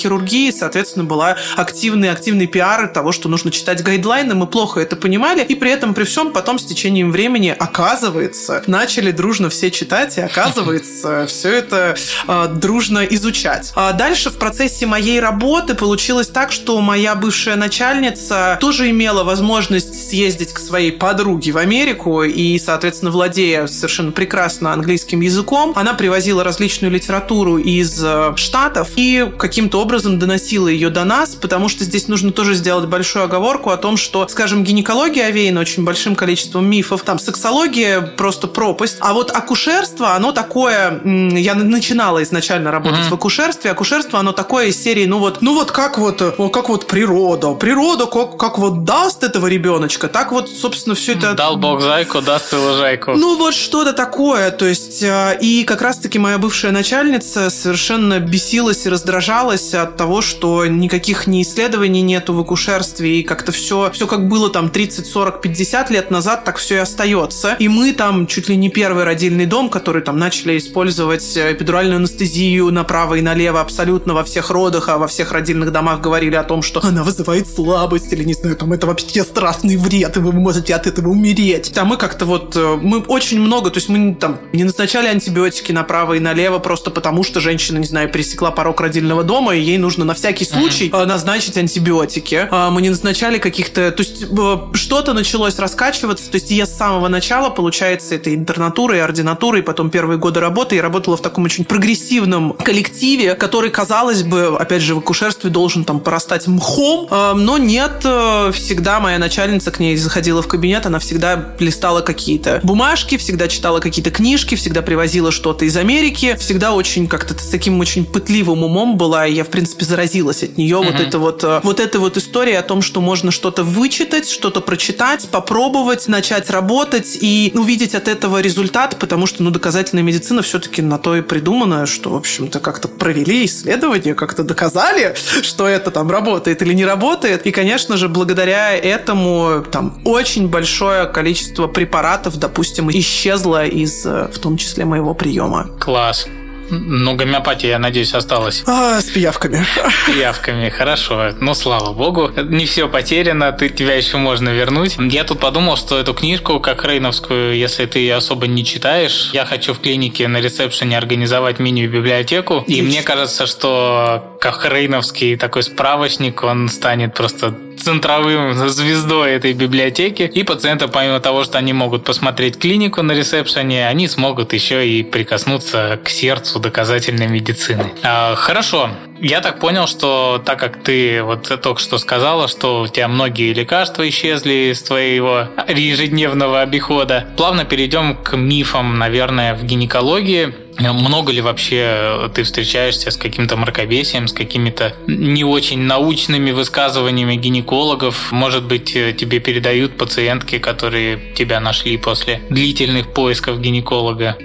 соответственно, 0.51 1.05
была 1.05 1.37
активный, 1.55 2.11
активный 2.11 2.47
пиар 2.47 2.87
того, 2.87 3.11
что 3.11 3.29
нужно 3.29 3.51
читать 3.51 3.83
гайдлайны. 3.83 4.35
Мы 4.35 4.47
плохо 4.47 4.79
это 4.79 4.95
понимали, 4.95 5.43
и 5.43 5.55
при 5.55 5.71
этом, 5.71 5.93
при 5.93 6.03
всем, 6.03 6.31
потом 6.31 6.59
с 6.59 6.65
течением 6.65 7.11
времени, 7.11 7.55
оказывается, 7.57 8.63
начали 8.67 9.11
дружно 9.11 9.49
все 9.49 9.71
читать, 9.71 10.17
и 10.17 10.21
оказывается, 10.21 11.25
все 11.27 11.49
это 11.49 11.95
э, 12.27 12.47
дружно 12.55 12.99
изучать. 12.99 13.71
А 13.75 13.93
дальше 13.93 14.29
в 14.29 14.37
процессе 14.37 14.85
моей 14.85 15.19
работы 15.19 15.75
получилось 15.75 16.27
так, 16.27 16.51
что 16.51 16.79
моя 16.81 17.15
бывшая 17.15 17.55
начальница 17.55 18.57
тоже 18.59 18.89
имела 18.89 19.23
возможность 19.23 20.09
съездить 20.09 20.53
к 20.53 20.59
своей 20.59 20.91
подруге 20.91 21.51
в 21.51 21.57
Америку, 21.57 22.23
и, 22.23 22.57
соответственно, 22.59 23.11
владея 23.11 23.67
совершенно 23.67 24.11
прекрасно 24.11 24.73
английским 24.73 25.21
языком, 25.21 25.73
она 25.75 25.93
привозила 25.93 26.43
различную 26.43 26.91
литературу 26.91 27.57
из 27.57 28.01
э, 28.03 28.33
Штатов 28.35 28.89
и 28.95 29.29
каким-то 29.37 29.81
образом 29.81 29.96
образом 29.97 30.19
доносила 30.19 30.67
ее 30.67 30.91
до 30.91 31.05
нас, 31.05 31.33
потому 31.33 31.69
что 31.69 31.83
здесь 31.83 32.07
нужно 32.07 32.31
тоже 32.31 32.53
сделать 32.53 32.87
большую 32.87 33.25
оговорку 33.25 33.71
о 33.71 33.77
том, 33.77 33.97
что, 33.97 34.27
скажем, 34.27 34.63
гинекология 34.63 35.25
овеяна 35.25 35.59
очень 35.59 35.83
большим 35.83 36.15
количеством 36.15 36.69
мифов, 36.69 37.01
там 37.01 37.17
сексология 37.17 38.01
просто 38.01 38.47
пропасть, 38.47 38.97
а 38.99 39.13
вот 39.13 39.31
акушерство, 39.35 40.13
оно 40.13 40.33
такое, 40.33 41.01
я 41.03 41.55
начинала 41.55 42.21
изначально 42.21 42.69
работать 42.69 42.99
mm-hmm. 42.99 43.09
в 43.09 43.13
акушерстве, 43.13 43.71
акушерство, 43.71 44.19
оно 44.19 44.33
такое 44.33 44.67
из 44.67 44.79
серии, 44.79 45.07
ну 45.07 45.17
вот, 45.17 45.41
ну 45.41 45.55
вот 45.55 45.71
как 45.71 45.97
вот, 45.97 46.21
как 46.53 46.69
вот 46.69 46.85
природа, 46.85 47.55
природа 47.55 48.05
как, 48.05 48.37
как 48.37 48.59
вот 48.59 48.83
даст 48.83 49.23
этого 49.23 49.47
ребеночка, 49.47 50.09
так 50.09 50.31
вот, 50.31 50.47
собственно, 50.47 50.95
все 50.95 51.13
это... 51.13 51.33
Дал 51.33 51.57
бог 51.57 51.81
зайку, 51.81 52.21
даст 52.21 52.53
и 52.53 52.55
лужайку. 52.55 53.13
Ну 53.13 53.35
вот 53.35 53.55
что-то 53.55 53.93
такое, 53.93 54.51
то 54.51 54.65
есть, 54.65 55.01
э, 55.01 55.39
и 55.41 55.63
как 55.63 55.81
раз-таки 55.81 56.19
моя 56.19 56.37
бывшая 56.37 56.71
начальница 56.71 57.49
совершенно 57.49 58.19
бесилась 58.19 58.85
и 58.85 58.89
раздражалась 58.89 59.73
от 59.73 59.86
того, 59.95 60.21
что 60.21 60.65
никаких 60.65 61.27
ни 61.27 61.41
исследований 61.41 62.01
нету 62.01 62.33
в 62.33 62.39
акушерстве, 62.39 63.19
и 63.19 63.23
как-то 63.23 63.51
все, 63.51 63.91
все 63.91 64.07
как 64.07 64.27
было 64.27 64.49
там 64.49 64.69
30, 64.69 65.05
40, 65.05 65.41
50 65.41 65.89
лет 65.91 66.11
назад, 66.11 66.43
так 66.43 66.57
все 66.57 66.75
и 66.75 66.79
остается. 66.79 67.55
И 67.59 67.67
мы 67.67 67.93
там 67.93 68.27
чуть 68.27 68.49
ли 68.49 68.55
не 68.55 68.69
первый 68.69 69.03
родильный 69.03 69.45
дом, 69.45 69.69
который 69.69 70.01
там 70.01 70.17
начали 70.17 70.57
использовать 70.57 71.37
э, 71.37 71.53
эпидуральную 71.53 71.97
анестезию 71.97 72.71
направо 72.71 73.15
и 73.15 73.21
налево 73.21 73.61
абсолютно 73.61 74.13
во 74.13 74.23
всех 74.23 74.49
родах, 74.49 74.89
а 74.89 74.97
во 74.97 75.07
всех 75.07 75.31
родильных 75.31 75.71
домах 75.71 76.01
говорили 76.01 76.35
о 76.35 76.43
том, 76.43 76.61
что 76.61 76.83
она 76.83 77.03
вызывает 77.03 77.47
слабость, 77.47 78.11
или 78.13 78.23
не 78.23 78.33
знаю, 78.33 78.55
там 78.55 78.73
это 78.73 78.87
вообще 78.87 79.23
страшный 79.23 79.77
вред, 79.77 80.17
и 80.17 80.19
вы 80.19 80.31
можете 80.31 80.75
от 80.75 80.87
этого 80.87 81.09
умереть. 81.09 81.71
А 81.77 81.85
мы 81.85 81.97
как-то 81.97 82.25
вот, 82.25 82.55
э, 82.55 82.77
мы 82.81 82.99
очень 82.99 83.39
много, 83.39 83.69
то 83.69 83.77
есть 83.77 83.89
мы 83.89 84.15
там 84.15 84.39
не 84.53 84.63
назначали 84.63 85.07
антибиотики 85.07 85.71
направо 85.71 86.13
и 86.13 86.19
налево 86.19 86.59
просто 86.59 86.91
потому, 86.91 87.23
что 87.23 87.39
женщина, 87.39 87.77
не 87.77 87.87
знаю, 87.87 88.09
пересекла 88.09 88.51
порог 88.51 88.81
родильного 88.81 89.23
дома, 89.23 89.55
и 89.55 89.61
ей 89.61 89.76
ей 89.77 89.81
нужно 89.81 90.05
на 90.05 90.13
всякий 90.13 90.45
случай 90.45 90.89
uh-huh. 90.89 91.05
назначить 91.05 91.57
антибиотики. 91.57 92.47
А, 92.51 92.69
мы 92.69 92.81
не 92.81 92.89
назначали 92.89 93.37
каких-то... 93.37 93.91
То 93.91 94.03
есть 94.03 94.23
э, 94.23 94.57
что-то 94.73 95.13
началось 95.13 95.57
раскачиваться. 95.59 96.29
То 96.29 96.35
есть 96.35 96.51
я 96.51 96.65
с 96.65 96.75
самого 96.75 97.07
начала, 97.07 97.49
получается, 97.49 98.15
это 98.15 98.33
интернатура 98.33 98.97
и 98.97 98.99
ординатура, 98.99 99.59
и 99.59 99.61
потом 99.61 99.89
первые 99.89 100.17
годы 100.17 100.39
работы 100.39 100.75
я 100.75 100.81
работала 100.81 101.15
в 101.15 101.21
таком 101.21 101.45
очень 101.45 101.63
прогрессивном 101.63 102.53
коллективе, 102.53 103.35
который, 103.35 103.69
казалось 103.69 104.23
бы, 104.23 104.57
опять 104.57 104.81
же, 104.81 104.95
в 104.95 104.99
акушерстве 104.99 105.49
должен 105.49 105.85
там 105.85 105.99
порастать 105.99 106.47
мхом, 106.47 107.07
но 107.09 107.57
нет, 107.57 108.01
э, 108.03 108.51
всегда 108.53 108.99
моя 108.99 109.19
начальница 109.19 109.71
к 109.71 109.79
ней 109.79 109.95
заходила 109.97 110.41
в 110.41 110.47
кабинет, 110.47 110.85
она 110.85 110.99
всегда 110.99 111.53
листала 111.59 112.01
какие-то 112.01 112.59
бумажки, 112.63 113.17
всегда 113.17 113.47
читала 113.47 113.79
какие-то 113.79 114.11
книжки, 114.11 114.55
всегда 114.55 114.81
привозила 114.81 115.31
что-то 115.31 115.65
из 115.65 115.77
Америки, 115.77 116.35
всегда 116.39 116.73
очень 116.73 117.07
как-то 117.07 117.33
с 117.33 117.47
таким 117.49 117.79
очень 117.79 118.05
пытливым 118.05 118.63
умом 118.63 118.97
была, 118.97 119.27
и 119.27 119.33
я, 119.33 119.43
в 119.43 119.49
принципе, 119.49 119.66
принципе, 119.75 119.85
заразилась 119.85 120.43
от 120.43 120.57
нее. 120.57 120.77
Mm-hmm. 120.77 120.91
Вот 120.91 120.99
это 120.99 121.19
вот, 121.19 121.43
э, 121.43 121.59
вот 121.63 121.79
эта 121.79 121.99
вот 121.99 122.17
история 122.17 122.59
о 122.59 122.61
том, 122.61 122.81
что 122.81 123.01
можно 123.01 123.31
что-то 123.31 123.63
вычитать, 123.63 124.29
что-то 124.29 124.61
прочитать, 124.61 125.27
попробовать, 125.29 126.07
начать 126.07 126.49
работать 126.49 127.17
и 127.21 127.51
увидеть 127.55 127.95
от 127.95 128.07
этого 128.07 128.41
результат, 128.41 128.97
потому 128.99 129.27
что, 129.27 129.43
ну, 129.43 129.51
доказательная 129.51 130.03
медицина 130.03 130.41
все-таки 130.41 130.81
на 130.81 130.97
то 130.97 131.15
и 131.15 131.21
придумана, 131.21 131.85
что, 131.85 132.11
в 132.11 132.15
общем-то, 132.15 132.59
как-то 132.59 132.87
провели 132.87 133.45
исследования, 133.45 134.13
как-то 134.13 134.43
доказали, 134.43 135.15
что 135.41 135.67
это 135.67 135.91
там 135.91 136.09
работает 136.09 136.61
или 136.61 136.73
не 136.73 136.85
работает. 136.85 137.45
И, 137.45 137.51
конечно 137.51 137.97
же, 137.97 138.07
благодаря 138.07 138.75
этому 138.75 139.63
там 139.71 139.99
очень 140.05 140.47
большое 140.47 141.05
количество 141.05 141.67
препаратов, 141.67 142.37
допустим, 142.37 142.89
исчезло 142.89 143.65
из, 143.65 144.05
э, 144.05 144.29
в 144.31 144.39
том 144.39 144.57
числе, 144.57 144.85
моего 144.85 145.13
приема. 145.13 145.67
Класс. 145.79 146.27
Ну, 146.69 147.15
гомеопатия, 147.15 147.69
я 147.71 147.79
надеюсь, 147.79 148.13
осталась. 148.13 148.63
А, 148.67 148.99
с 149.01 149.05
пиявками. 149.05 149.63
С 149.63 150.11
пиявками, 150.11 150.69
хорошо. 150.69 151.31
Ну, 151.39 151.53
слава 151.53 151.93
богу. 151.93 152.31
Не 152.35 152.65
все 152.65 152.87
потеряно, 152.87 153.51
ты, 153.51 153.69
тебя 153.69 153.95
еще 153.95 154.17
можно 154.17 154.49
вернуть. 154.49 154.97
Я 154.99 155.23
тут 155.23 155.39
подумал, 155.39 155.77
что 155.77 155.97
эту 155.97 156.13
книжку, 156.13 156.59
как 156.59 156.83
Рейновскую, 156.85 157.55
если 157.55 157.85
ты 157.85 157.99
ее 157.99 158.15
особо 158.15 158.47
не 158.47 158.65
читаешь, 158.65 159.31
я 159.33 159.45
хочу 159.45 159.73
в 159.73 159.79
клинике 159.79 160.27
на 160.27 160.41
ресепшене 160.41 160.97
организовать 160.97 161.59
мини-библиотеку. 161.59 162.63
И 162.67 162.81
мне 162.81 163.01
кажется, 163.01 163.47
что 163.47 164.37
как 164.41 164.65
Рейновский 164.65 165.37
такой 165.37 165.63
справочник, 165.63 166.43
он 166.43 166.69
станет 166.69 167.13
просто 167.13 167.55
центровым 167.79 168.53
звездой 168.69 169.31
этой 169.31 169.53
библиотеки. 169.53 170.23
И 170.23 170.43
пациенты, 170.43 170.87
помимо 170.87 171.19
того, 171.19 171.43
что 171.43 171.57
они 171.57 171.73
могут 171.73 172.03
посмотреть 172.03 172.57
клинику 172.57 173.01
на 173.01 173.13
ресепшене, 173.13 173.87
они 173.87 174.07
смогут 174.07 174.53
еще 174.53 174.87
и 174.87 175.03
прикоснуться 175.03 175.99
к 176.03 176.09
сердцу 176.09 176.59
доказательной 176.59 177.27
медицины. 177.27 177.91
А, 178.03 178.35
хорошо. 178.35 178.89
Я 179.19 179.41
так 179.41 179.59
понял, 179.59 179.87
что 179.87 180.41
так 180.45 180.59
как 180.59 180.83
ты 180.83 181.23
вот 181.23 181.59
только 181.61 181.81
что 181.81 181.97
сказала, 181.97 182.47
что 182.47 182.81
у 182.81 182.87
тебя 182.87 183.07
многие 183.07 183.51
лекарства 183.53 184.07
исчезли 184.07 184.71
из 184.71 184.83
твоего 184.83 185.47
ежедневного 185.67 186.61
обихода, 186.61 187.27
плавно 187.35 187.65
перейдем 187.65 188.15
к 188.15 188.37
мифам, 188.37 188.99
наверное, 188.99 189.55
в 189.55 189.63
гинекологии. 189.63 190.53
Много 190.79 191.31
ли 191.31 191.41
вообще 191.41 192.29
ты 192.33 192.43
встречаешься 192.43 193.09
с 193.09 193.17
каким-то 193.17 193.57
мракобесием, 193.57 194.27
с 194.27 194.33
какими-то 194.33 194.95
не 195.07 195.43
очень 195.43 195.79
научными 195.79 196.51
высказываниями 196.51 197.35
гинекологов? 197.35 198.31
Может 198.31 198.65
быть, 198.65 198.93
тебе 198.93 199.39
передают 199.39 199.97
пациентки, 199.97 200.59
которые 200.59 201.33
тебя 201.33 201.59
нашли 201.59 201.97
после 201.97 202.41
длительных 202.49 203.11
поисков 203.13 203.59
гинеколога? 203.59 204.37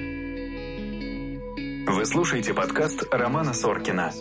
Вы 1.85 2.07
слушаете 2.07 2.55
подкаст 2.55 3.05
Романа 3.11 3.53
Соркина. 3.53 4.13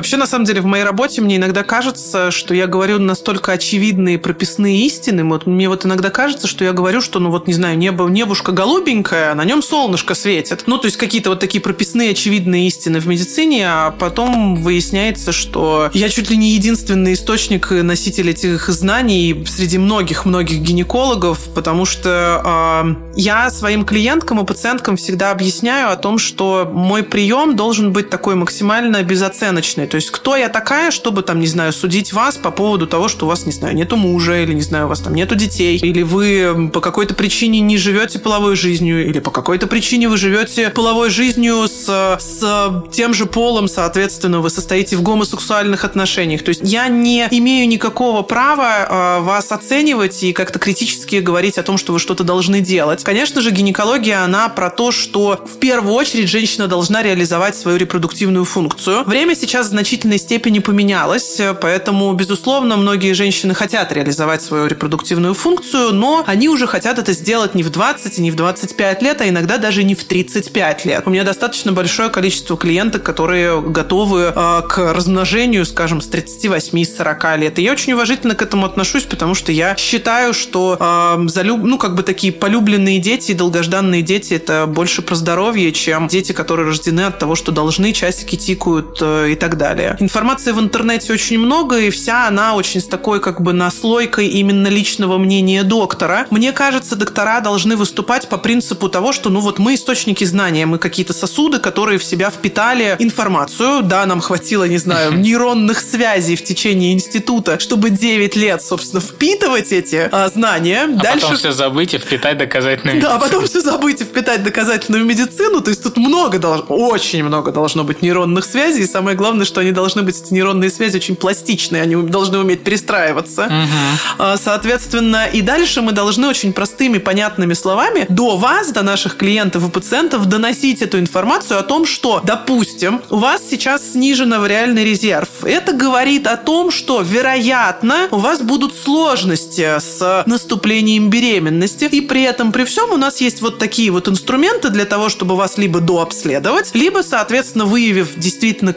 Вообще, 0.00 0.16
на 0.16 0.26
самом 0.26 0.46
деле, 0.46 0.62
в 0.62 0.64
моей 0.64 0.82
работе 0.82 1.20
мне 1.20 1.36
иногда 1.36 1.62
кажется, 1.62 2.30
что 2.30 2.54
я 2.54 2.66
говорю 2.66 2.98
настолько 2.98 3.52
очевидные 3.52 4.18
прописные 4.18 4.86
истины. 4.86 5.24
Вот 5.24 5.46
мне 5.46 5.68
вот 5.68 5.84
иногда 5.84 6.08
кажется, 6.08 6.46
что 6.46 6.64
я 6.64 6.72
говорю, 6.72 7.02
что, 7.02 7.18
ну 7.18 7.30
вот, 7.30 7.46
не 7.46 7.52
знаю, 7.52 7.76
небо, 7.76 8.08
небушка 8.08 8.52
голубенькое, 8.52 9.32
а 9.32 9.34
на 9.34 9.44
нем 9.44 9.62
солнышко 9.62 10.14
светит. 10.14 10.62
Ну, 10.64 10.78
то 10.78 10.86
есть 10.86 10.96
какие-то 10.96 11.28
вот 11.28 11.40
такие 11.40 11.60
прописные 11.60 12.12
очевидные 12.12 12.66
истины 12.68 12.98
в 12.98 13.06
медицине, 13.06 13.66
а 13.68 13.90
потом 13.90 14.56
выясняется, 14.56 15.32
что 15.32 15.90
я 15.92 16.08
чуть 16.08 16.30
ли 16.30 16.38
не 16.38 16.52
единственный 16.52 17.12
источник 17.12 17.70
носитель 17.70 18.30
этих 18.30 18.70
знаний 18.70 19.44
среди 19.46 19.76
многих-многих 19.76 20.60
гинекологов, 20.60 21.40
потому 21.54 21.84
что 21.84 22.96
э, 22.96 23.10
я 23.16 23.50
своим 23.50 23.84
клиенткам 23.84 24.40
и 24.40 24.46
пациенткам 24.46 24.96
всегда 24.96 25.30
объясняю 25.30 25.92
о 25.92 25.96
том, 25.96 26.16
что 26.16 26.66
мой 26.72 27.02
прием 27.02 27.54
должен 27.54 27.92
быть 27.92 28.08
такой 28.08 28.34
максимально 28.34 29.02
безоценочный. 29.02 29.89
То 29.90 29.96
есть, 29.96 30.10
кто 30.10 30.36
я 30.36 30.48
такая, 30.48 30.90
чтобы, 30.90 31.22
там, 31.22 31.40
не 31.40 31.46
знаю, 31.46 31.72
судить 31.72 32.12
вас 32.12 32.36
по 32.36 32.50
поводу 32.50 32.86
того, 32.86 33.08
что 33.08 33.26
у 33.26 33.28
вас, 33.28 33.44
не 33.44 33.52
знаю, 33.52 33.74
нету 33.74 33.96
мужа, 33.96 34.40
или, 34.40 34.54
не 34.54 34.62
знаю, 34.62 34.86
у 34.86 34.88
вас 34.88 35.00
там 35.00 35.14
нету 35.14 35.34
детей, 35.34 35.76
или 35.76 36.02
вы 36.02 36.70
по 36.72 36.80
какой-то 36.80 37.14
причине 37.14 37.60
не 37.60 37.76
живете 37.76 38.18
половой 38.18 38.56
жизнью, 38.56 39.06
или 39.06 39.18
по 39.18 39.30
какой-то 39.30 39.66
причине 39.66 40.08
вы 40.08 40.16
живете 40.16 40.70
половой 40.70 41.10
жизнью 41.10 41.66
с, 41.68 41.86
с 42.20 42.84
тем 42.92 43.14
же 43.14 43.26
полом, 43.26 43.68
соответственно, 43.68 44.40
вы 44.40 44.50
состоите 44.50 44.96
в 44.96 45.02
гомосексуальных 45.02 45.84
отношениях. 45.84 46.42
То 46.44 46.50
есть, 46.50 46.60
я 46.62 46.88
не 46.88 47.26
имею 47.30 47.68
никакого 47.68 48.22
права 48.22 49.18
э, 49.18 49.22
вас 49.22 49.50
оценивать 49.50 50.22
и 50.22 50.32
как-то 50.32 50.58
критически 50.58 51.16
говорить 51.16 51.58
о 51.58 51.62
том, 51.62 51.78
что 51.78 51.92
вы 51.92 51.98
что-то 51.98 52.22
должны 52.22 52.60
делать. 52.60 53.02
Конечно 53.02 53.40
же, 53.40 53.50
гинекология, 53.50 54.22
она 54.22 54.48
про 54.48 54.70
то, 54.70 54.92
что 54.92 55.44
в 55.44 55.58
первую 55.58 55.94
очередь 55.94 56.28
женщина 56.28 56.68
должна 56.68 57.02
реализовать 57.02 57.56
свою 57.56 57.76
репродуктивную 57.76 58.44
функцию. 58.44 59.02
Время 59.04 59.34
сейчас 59.34 59.69
значительной 59.70 60.18
степени 60.18 60.58
поменялось, 60.58 61.40
поэтому, 61.60 62.12
безусловно, 62.12 62.76
многие 62.76 63.12
женщины 63.12 63.54
хотят 63.54 63.92
реализовать 63.92 64.42
свою 64.42 64.66
репродуктивную 64.66 65.34
функцию, 65.34 65.92
но 65.94 66.24
они 66.26 66.48
уже 66.48 66.66
хотят 66.66 66.98
это 66.98 67.12
сделать 67.12 67.54
не 67.54 67.62
в 67.62 67.70
20 67.70 68.18
и 68.18 68.22
не 68.22 68.30
в 68.30 68.36
25 68.36 69.02
лет, 69.02 69.20
а 69.20 69.28
иногда 69.28 69.58
даже 69.58 69.84
не 69.84 69.94
в 69.94 70.04
35 70.04 70.84
лет. 70.84 71.02
У 71.06 71.10
меня 71.10 71.24
достаточно 71.24 71.72
большое 71.72 72.10
количество 72.10 72.56
клиенток, 72.56 73.02
которые 73.02 73.60
готовы 73.60 74.32
э, 74.34 74.62
к 74.68 74.92
размножению, 74.92 75.64
скажем, 75.64 76.00
с 76.00 76.08
38-40 76.08 77.38
лет. 77.38 77.58
И 77.58 77.62
я 77.62 77.72
очень 77.72 77.92
уважительно 77.92 78.34
к 78.34 78.42
этому 78.42 78.66
отношусь, 78.66 79.04
потому 79.04 79.34
что 79.34 79.52
я 79.52 79.76
считаю, 79.76 80.34
что 80.34 80.76
э, 80.78 81.28
залюб... 81.28 81.62
ну, 81.62 81.78
как 81.78 81.94
бы 81.94 82.02
такие 82.02 82.32
полюбленные 82.32 82.98
дети 82.98 83.32
и 83.32 83.34
долгожданные 83.34 84.02
дети 84.02 84.34
это 84.34 84.66
больше 84.66 85.02
про 85.02 85.14
здоровье, 85.14 85.72
чем 85.72 86.08
дети, 86.08 86.32
которые 86.32 86.66
рождены 86.66 87.02
от 87.02 87.18
того, 87.18 87.34
что 87.34 87.52
должны, 87.52 87.92
часики 87.92 88.36
тикают 88.36 88.98
э, 89.00 89.32
и 89.32 89.34
так 89.34 89.56
далее. 89.60 89.96
Информации 90.00 90.52
в 90.52 90.58
интернете 90.58 91.12
очень 91.12 91.38
много, 91.38 91.78
и 91.78 91.90
вся 91.90 92.26
она 92.26 92.54
очень 92.54 92.80
с 92.80 92.86
такой 92.86 93.20
как 93.20 93.42
бы 93.42 93.52
наслойкой 93.52 94.28
именно 94.28 94.68
личного 94.68 95.18
мнения 95.18 95.62
доктора. 95.62 96.26
Мне 96.30 96.52
кажется, 96.52 96.96
доктора 96.96 97.40
должны 97.40 97.76
выступать 97.76 98.28
по 98.28 98.38
принципу 98.38 98.88
того, 98.88 99.12
что 99.12 99.28
ну 99.28 99.40
вот 99.40 99.58
мы 99.58 99.74
источники 99.74 100.24
знания, 100.24 100.64
мы 100.64 100.78
какие-то 100.78 101.12
сосуды, 101.12 101.58
которые 101.58 101.98
в 101.98 102.04
себя 102.04 102.30
впитали 102.30 102.96
информацию. 102.98 103.82
Да, 103.82 104.06
нам 104.06 104.20
хватило, 104.20 104.64
не 104.64 104.78
знаю, 104.78 105.12
нейронных 105.18 105.80
связей 105.80 106.36
в 106.36 106.44
течение 106.44 106.92
института, 106.94 107.58
чтобы 107.60 107.90
9 107.90 108.36
лет, 108.36 108.62
собственно, 108.62 109.02
впитывать 109.02 109.72
эти 109.72 110.08
а, 110.10 110.28
знания. 110.28 110.84
А 110.84 111.02
Дальше... 111.02 111.20
потом 111.20 111.36
все 111.36 111.52
забыть 111.52 111.94
и 111.94 111.98
впитать 111.98 112.38
доказательную 112.38 112.96
медицину. 112.96 113.12
Да, 113.12 113.18
потом 113.18 113.46
все 113.46 113.60
забыть 113.60 114.00
и 114.00 114.04
впитать 114.04 114.42
доказательную 114.42 115.04
медицину. 115.04 115.60
То 115.60 115.70
есть 115.70 115.82
тут 115.82 115.96
много 115.98 116.38
должно, 116.38 116.64
очень 116.64 117.22
много 117.24 117.52
должно 117.52 117.84
быть 117.84 118.00
нейронных 118.02 118.44
связей. 118.44 118.84
И 118.84 118.86
самое 118.86 119.16
главное, 119.16 119.44
что 119.50 119.60
они 119.60 119.72
должны 119.72 120.02
быть, 120.02 120.22
эти 120.22 120.32
нейронные 120.32 120.70
связи, 120.70 120.96
очень 120.96 121.16
пластичные. 121.16 121.82
Они 121.82 121.96
должны 121.96 122.38
уметь 122.38 122.62
перестраиваться. 122.62 123.44
Угу. 123.44 124.24
Соответственно, 124.42 125.26
и 125.26 125.42
дальше 125.42 125.82
мы 125.82 125.92
должны 125.92 126.28
очень 126.28 126.52
простыми, 126.52 126.98
понятными 126.98 127.54
словами 127.54 128.06
до 128.08 128.36
вас, 128.36 128.70
до 128.70 128.82
наших 128.82 129.16
клиентов 129.16 129.68
и 129.68 129.70
пациентов 129.70 130.26
доносить 130.26 130.82
эту 130.82 130.98
информацию 131.00 131.58
о 131.58 131.62
том, 131.62 131.84
что, 131.84 132.22
допустим, 132.24 133.02
у 133.10 133.16
вас 133.16 133.42
сейчас 133.50 133.92
снижен 133.92 134.30
реальный 134.46 134.84
резерв. 134.84 135.28
Это 135.42 135.72
говорит 135.72 136.28
о 136.28 136.36
том, 136.36 136.70
что, 136.70 137.00
вероятно, 137.02 138.06
у 138.12 138.18
вас 138.18 138.40
будут 138.40 138.76
сложности 138.76 139.80
с 139.80 140.22
наступлением 140.26 141.10
беременности. 141.10 141.86
И 141.86 142.00
при 142.00 142.22
этом, 142.22 142.52
при 142.52 142.64
всем, 142.64 142.92
у 142.92 142.96
нас 142.96 143.20
есть 143.20 143.42
вот 143.42 143.58
такие 143.58 143.90
вот 143.90 144.06
инструменты 144.06 144.68
для 144.70 144.84
того, 144.84 145.08
чтобы 145.08 145.34
вас 145.34 145.58
либо 145.58 145.80
дообследовать, 145.80 146.70
либо, 146.74 147.02
соответственно, 147.02 147.64
выявив 147.64 148.14
действительно 148.16 148.72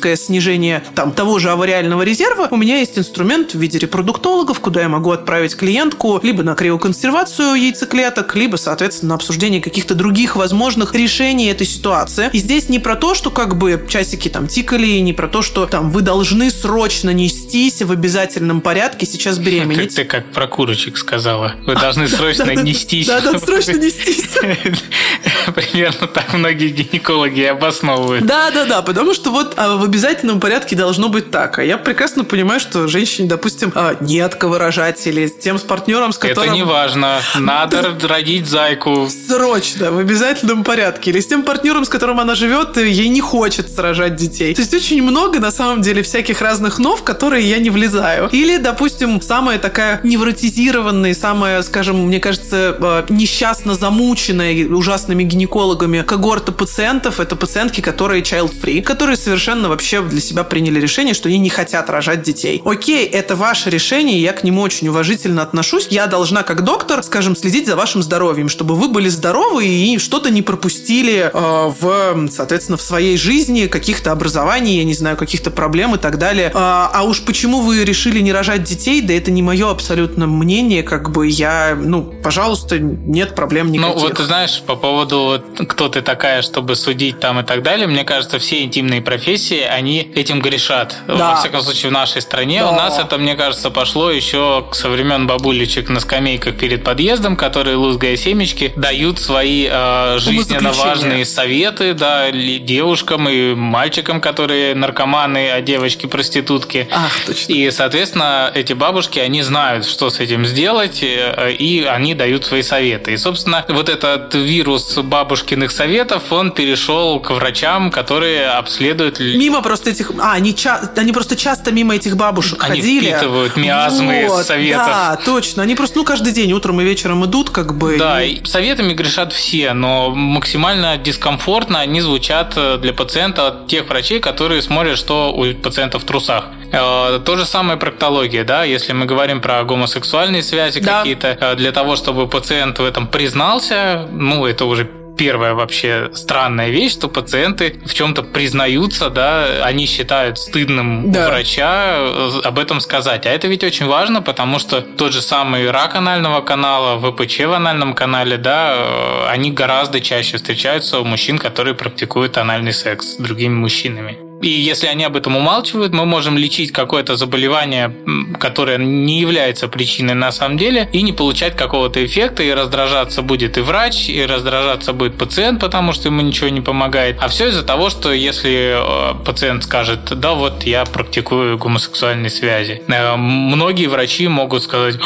категорическое 0.00 0.16
снижение 0.16 0.82
там 0.94 1.12
того 1.12 1.38
же 1.38 1.50
авариального 1.50 2.02
резерва, 2.02 2.48
у 2.50 2.56
меня 2.56 2.78
есть 2.78 2.98
инструмент 2.98 3.54
в 3.54 3.58
виде 3.58 3.78
репродуктологов, 3.78 4.60
куда 4.60 4.80
я 4.82 4.88
могу 4.88 5.10
отправить 5.10 5.56
клиентку 5.56 6.20
либо 6.22 6.42
на 6.42 6.54
криоконсервацию 6.54 7.54
яйцеклеток, 7.54 8.34
либо, 8.34 8.56
соответственно, 8.56 9.10
на 9.10 9.14
обсуждение 9.16 9.60
каких-то 9.60 9.94
других 9.94 10.36
возможных 10.36 10.94
решений 10.94 11.46
этой 11.46 11.66
ситуации. 11.66 12.30
И 12.32 12.38
здесь 12.38 12.68
не 12.68 12.78
про 12.78 12.96
то, 12.96 13.14
что 13.14 13.30
как 13.30 13.56
бы 13.56 13.84
часики 13.88 14.28
там 14.28 14.46
тикали, 14.46 15.00
не 15.00 15.12
про 15.12 15.28
то, 15.28 15.42
что 15.42 15.66
там 15.66 15.90
вы 15.90 16.02
должны 16.02 16.50
срочно 16.50 17.10
нестись 17.10 17.82
в 17.82 17.92
обязательном 17.92 18.60
порядке 18.60 19.06
сейчас 19.06 19.38
беременеть. 19.38 19.94
Ты 19.94 20.04
как 20.04 20.26
про 20.32 20.46
курочек 20.46 20.96
сказала. 20.96 21.54
Вы 21.66 21.74
должны 21.74 22.08
срочно 22.08 22.54
нестись. 22.54 23.06
Да, 23.06 23.20
да, 23.20 23.38
срочно 23.38 23.76
нестись. 23.76 24.30
Примерно 25.54 26.06
так 26.06 26.32
многие 26.34 26.68
гинекологи 26.68 27.42
обосновывают. 27.42 28.24
Да, 28.24 28.50
да, 28.50 28.64
да, 28.64 28.82
потому 28.82 29.14
что 29.14 29.30
вот 29.30 29.54
а, 29.56 29.76
в 29.76 29.89
обязательном 29.90 30.40
порядке 30.40 30.76
должно 30.76 31.08
быть 31.08 31.30
так. 31.30 31.58
А 31.58 31.64
я 31.64 31.76
прекрасно 31.76 32.24
понимаю, 32.24 32.60
что 32.60 32.86
женщине, 32.86 33.28
допустим, 33.28 33.72
а, 33.74 33.96
не 34.00 34.20
от 34.20 34.36
кого 34.36 34.58
рожать 34.58 35.06
или 35.06 35.26
с 35.26 35.34
тем 35.34 35.58
с 35.58 35.62
партнером, 35.62 36.12
с 36.12 36.18
которым... 36.18 36.44
Это 36.44 36.54
не 36.54 36.62
важно. 36.62 37.20
Надо 37.38 37.96
родить 38.02 38.46
зайку. 38.46 39.08
Срочно, 39.28 39.90
в 39.90 39.98
обязательном 39.98 40.64
порядке. 40.64 41.10
Или 41.10 41.20
с 41.20 41.26
тем 41.26 41.42
партнером, 41.42 41.84
с 41.84 41.88
которым 41.88 42.20
она 42.20 42.34
живет, 42.34 42.76
ей 42.76 43.08
не 43.08 43.20
хочется 43.20 43.82
рожать 43.82 44.16
детей. 44.16 44.54
То 44.54 44.62
есть 44.62 44.72
очень 44.72 45.02
много, 45.02 45.40
на 45.40 45.50
самом 45.50 45.82
деле, 45.82 46.02
всяких 46.02 46.40
разных 46.40 46.78
нов, 46.78 47.00
в 47.00 47.02
которые 47.02 47.48
я 47.48 47.58
не 47.58 47.70
влезаю. 47.70 48.28
Или, 48.32 48.56
допустим, 48.58 49.20
самая 49.20 49.58
такая 49.58 50.00
невротизированная, 50.04 51.14
самая, 51.14 51.62
скажем, 51.62 52.06
мне 52.06 52.20
кажется, 52.20 52.76
а, 52.80 53.06
несчастно 53.08 53.74
замученная 53.74 54.68
ужасными 54.68 55.24
гинекологами 55.24 56.02
когорта 56.02 56.52
пациентов, 56.52 57.18
это 57.20 57.34
пациентки, 57.36 57.80
которые 57.80 58.22
child-free, 58.22 58.82
которые 58.82 59.16
совершенно 59.16 59.68
вообще 59.68 59.79
для 59.80 60.20
себя 60.20 60.44
приняли 60.44 60.80
решение, 60.80 61.14
что 61.14 61.28
они 61.28 61.38
не 61.38 61.50
хотят 61.50 61.90
рожать 61.90 62.22
детей. 62.22 62.62
Окей, 62.64 63.06
это 63.06 63.36
ваше 63.36 63.70
решение, 63.70 64.20
я 64.20 64.32
к 64.32 64.44
нему 64.44 64.62
очень 64.62 64.88
уважительно 64.88 65.42
отношусь. 65.42 65.88
Я 65.90 66.06
должна, 66.06 66.42
как 66.42 66.64
доктор, 66.64 67.02
скажем, 67.02 67.36
следить 67.36 67.66
за 67.66 67.76
вашим 67.76 68.02
здоровьем, 68.02 68.48
чтобы 68.48 68.74
вы 68.74 68.88
были 68.88 69.08
здоровы 69.08 69.66
и 69.66 69.98
что-то 69.98 70.30
не 70.30 70.42
пропустили 70.42 71.30
э, 71.32 71.72
в, 71.80 72.28
соответственно, 72.30 72.78
в 72.78 72.82
своей 72.82 73.16
жизни, 73.16 73.66
каких-то 73.66 74.12
образований, 74.12 74.78
я 74.78 74.84
не 74.84 74.94
знаю, 74.94 75.16
каких-то 75.16 75.50
проблем 75.50 75.94
и 75.94 75.98
так 75.98 76.18
далее. 76.18 76.50
А, 76.54 76.90
а 76.92 77.02
уж 77.02 77.22
почему 77.22 77.60
вы 77.60 77.84
решили 77.84 78.20
не 78.20 78.32
рожать 78.32 78.64
детей, 78.64 79.00
да 79.00 79.14
это 79.14 79.30
не 79.30 79.42
мое 79.42 79.70
абсолютно 79.70 80.26
мнение, 80.26 80.82
как 80.82 81.10
бы 81.10 81.26
я, 81.26 81.76
ну, 81.80 82.02
пожалуйста, 82.22 82.78
нет 82.78 83.34
проблем 83.34 83.72
никаких. 83.72 83.94
Ну, 83.94 84.00
вот 84.00 84.16
ты 84.16 84.24
знаешь, 84.24 84.62
по 84.66 84.76
поводу 84.76 85.42
кто 85.68 85.88
ты 85.88 86.02
такая, 86.02 86.42
чтобы 86.42 86.76
судить 86.76 87.20
там 87.20 87.40
и 87.40 87.42
так 87.42 87.62
далее, 87.62 87.86
мне 87.86 88.04
кажется, 88.04 88.38
все 88.38 88.62
интимные 88.62 89.00
профессии, 89.00 89.60
они 89.70 90.10
этим 90.14 90.40
грешат. 90.40 90.96
Да. 91.06 91.30
Во 91.30 91.36
всяком 91.36 91.62
случае, 91.62 91.90
в 91.90 91.92
нашей 91.92 92.22
стране. 92.22 92.60
Да. 92.60 92.70
У 92.70 92.74
нас 92.74 92.98
это, 92.98 93.18
мне 93.18 93.34
кажется, 93.34 93.70
пошло 93.70 94.10
еще 94.10 94.66
со 94.72 94.88
времен 94.88 95.26
бабулечек 95.26 95.88
на 95.88 96.00
скамейках 96.00 96.56
перед 96.56 96.84
подъездом, 96.84 97.36
которые, 97.36 97.76
лузгая 97.76 98.16
семечки, 98.16 98.72
дают 98.76 99.18
свои 99.18 99.68
э, 99.70 100.18
жизненно 100.18 100.72
важные 100.72 101.24
советы, 101.24 101.94
да, 101.94 102.30
девушкам 102.30 103.28
и 103.28 103.54
мальчикам, 103.54 104.20
которые 104.20 104.74
наркоманы, 104.74 105.50
а 105.50 105.60
девочки 105.60 106.06
проститутки. 106.06 106.88
Ах, 106.90 107.12
точно. 107.26 107.52
И, 107.52 107.70
соответственно, 107.70 108.50
эти 108.54 108.72
бабушки, 108.72 109.18
они 109.18 109.42
знают, 109.42 109.86
что 109.86 110.10
с 110.10 110.20
этим 110.20 110.44
сделать, 110.46 111.02
э, 111.02 111.52
и 111.52 111.84
они 111.84 112.14
дают 112.14 112.44
свои 112.44 112.62
советы. 112.62 113.12
И, 113.12 113.16
собственно, 113.16 113.64
вот 113.68 113.88
этот 113.88 114.34
вирус 114.34 114.98
бабушкиных 114.98 115.70
советов, 115.70 116.32
он 116.32 116.52
перешел 116.52 117.20
к 117.20 117.30
врачам, 117.30 117.90
которые 117.90 118.48
обследуют... 118.48 119.20
Мимо 119.20 119.59
просто 119.60 119.90
этих... 119.90 120.12
А, 120.20 120.32
они, 120.32 120.54
ча... 120.54 120.80
они 120.96 121.12
просто 121.12 121.36
часто 121.36 121.72
мимо 121.72 121.94
этих 121.94 122.16
бабушек 122.16 122.62
они 122.62 122.80
ходили. 122.80 123.06
Они 123.06 123.16
впитывают 123.16 123.56
миазмы 123.56 124.26
вот, 124.28 124.46
советов. 124.46 124.86
Да, 124.86 125.18
точно. 125.24 125.62
Они 125.62 125.74
просто, 125.74 125.98
ну, 125.98 126.04
каждый 126.04 126.32
день, 126.32 126.52
утром 126.52 126.80
и 126.80 126.84
вечером 126.84 127.24
идут, 127.24 127.50
как 127.50 127.76
бы. 127.76 127.96
Да, 127.98 128.22
и... 128.22 128.44
советами 128.44 128.92
грешат 128.92 129.32
все, 129.32 129.72
но 129.72 130.10
максимально 130.10 130.96
дискомфортно 130.98 131.80
они 131.80 132.00
звучат 132.00 132.54
э, 132.56 132.78
для 132.78 132.92
пациента 132.92 133.48
от 133.48 133.66
тех 133.66 133.88
врачей, 133.88 134.20
которые 134.20 134.62
смотрят, 134.62 134.98
что 134.98 135.32
у 135.32 135.52
пациента 135.54 135.98
в 135.98 136.04
трусах. 136.04 136.44
Э, 136.72 137.20
то 137.24 137.36
же 137.36 137.44
самое 137.44 137.78
проктология, 137.78 138.44
да, 138.44 138.64
если 138.64 138.92
мы 138.92 139.06
говорим 139.06 139.40
про 139.40 139.64
гомосексуальные 139.64 140.42
связи 140.42 140.80
да. 140.80 140.98
какие-то, 140.98 141.36
э, 141.40 141.56
для 141.56 141.72
того, 141.72 141.96
чтобы 141.96 142.28
пациент 142.28 142.78
в 142.78 142.84
этом 142.84 143.06
признался, 143.06 144.06
ну, 144.12 144.46
это 144.46 144.64
уже 144.64 144.88
первая 145.16 145.54
вообще 145.54 146.10
странная 146.14 146.70
вещь, 146.70 146.92
что 146.92 147.08
пациенты 147.08 147.80
в 147.84 147.94
чем-то 147.94 148.22
признаются, 148.22 149.10
да, 149.10 149.64
они 149.64 149.86
считают 149.86 150.38
стыдным 150.38 151.10
да. 151.10 151.28
врача 151.28 151.96
э, 151.98 152.40
об 152.44 152.58
этом 152.58 152.80
сказать. 152.80 153.26
А 153.26 153.30
это 153.30 153.48
ведь 153.48 153.64
очень 153.64 153.86
важно, 153.86 154.22
потому 154.22 154.58
что 154.58 154.80
тот 154.80 155.12
же 155.12 155.22
самый 155.22 155.70
рак 155.70 155.94
анального 155.94 156.40
канала, 156.40 156.98
ВПЧ 156.98 157.40
в 157.40 157.52
анальном 157.52 157.94
канале, 157.94 158.36
да, 158.36 159.28
они 159.28 159.52
гораздо 159.52 160.00
чаще 160.00 160.36
встречаются 160.36 161.00
у 161.00 161.04
мужчин, 161.04 161.38
которые 161.38 161.74
практикуют 161.74 162.38
анальный 162.38 162.72
секс 162.72 163.14
с 163.14 163.16
другими 163.16 163.54
мужчинами. 163.54 164.29
И 164.40 164.48
если 164.48 164.86
они 164.86 165.04
об 165.04 165.16
этом 165.16 165.36
умалчивают, 165.36 165.92
мы 165.92 166.06
можем 166.06 166.38
лечить 166.38 166.72
какое-то 166.72 167.16
заболевание, 167.16 167.94
которое 168.38 168.78
не 168.78 169.20
является 169.20 169.68
причиной 169.68 170.14
на 170.14 170.32
самом 170.32 170.56
деле, 170.56 170.88
и 170.92 171.02
не 171.02 171.12
получать 171.12 171.56
какого-то 171.56 172.04
эффекта, 172.04 172.42
и 172.42 172.50
раздражаться 172.50 173.22
будет 173.22 173.58
и 173.58 173.60
врач, 173.60 174.08
и 174.08 174.24
раздражаться 174.24 174.92
будет 174.92 175.18
пациент, 175.18 175.60
потому 175.60 175.92
что 175.92 176.08
ему 176.08 176.22
ничего 176.22 176.48
не 176.48 176.60
помогает. 176.60 177.16
А 177.20 177.28
все 177.28 177.48
из-за 177.48 177.62
того, 177.62 177.90
что 177.90 178.12
если 178.12 178.76
э, 178.76 179.24
пациент 179.24 179.64
скажет, 179.64 180.18
да, 180.18 180.32
вот 180.32 180.64
я 180.64 180.84
практикую 180.84 181.58
гомосексуальные 181.58 182.30
связи, 182.30 182.82
э, 182.88 183.16
многие 183.16 183.86
врачи 183.86 184.26
могут 184.28 184.62
сказать, 184.62 184.96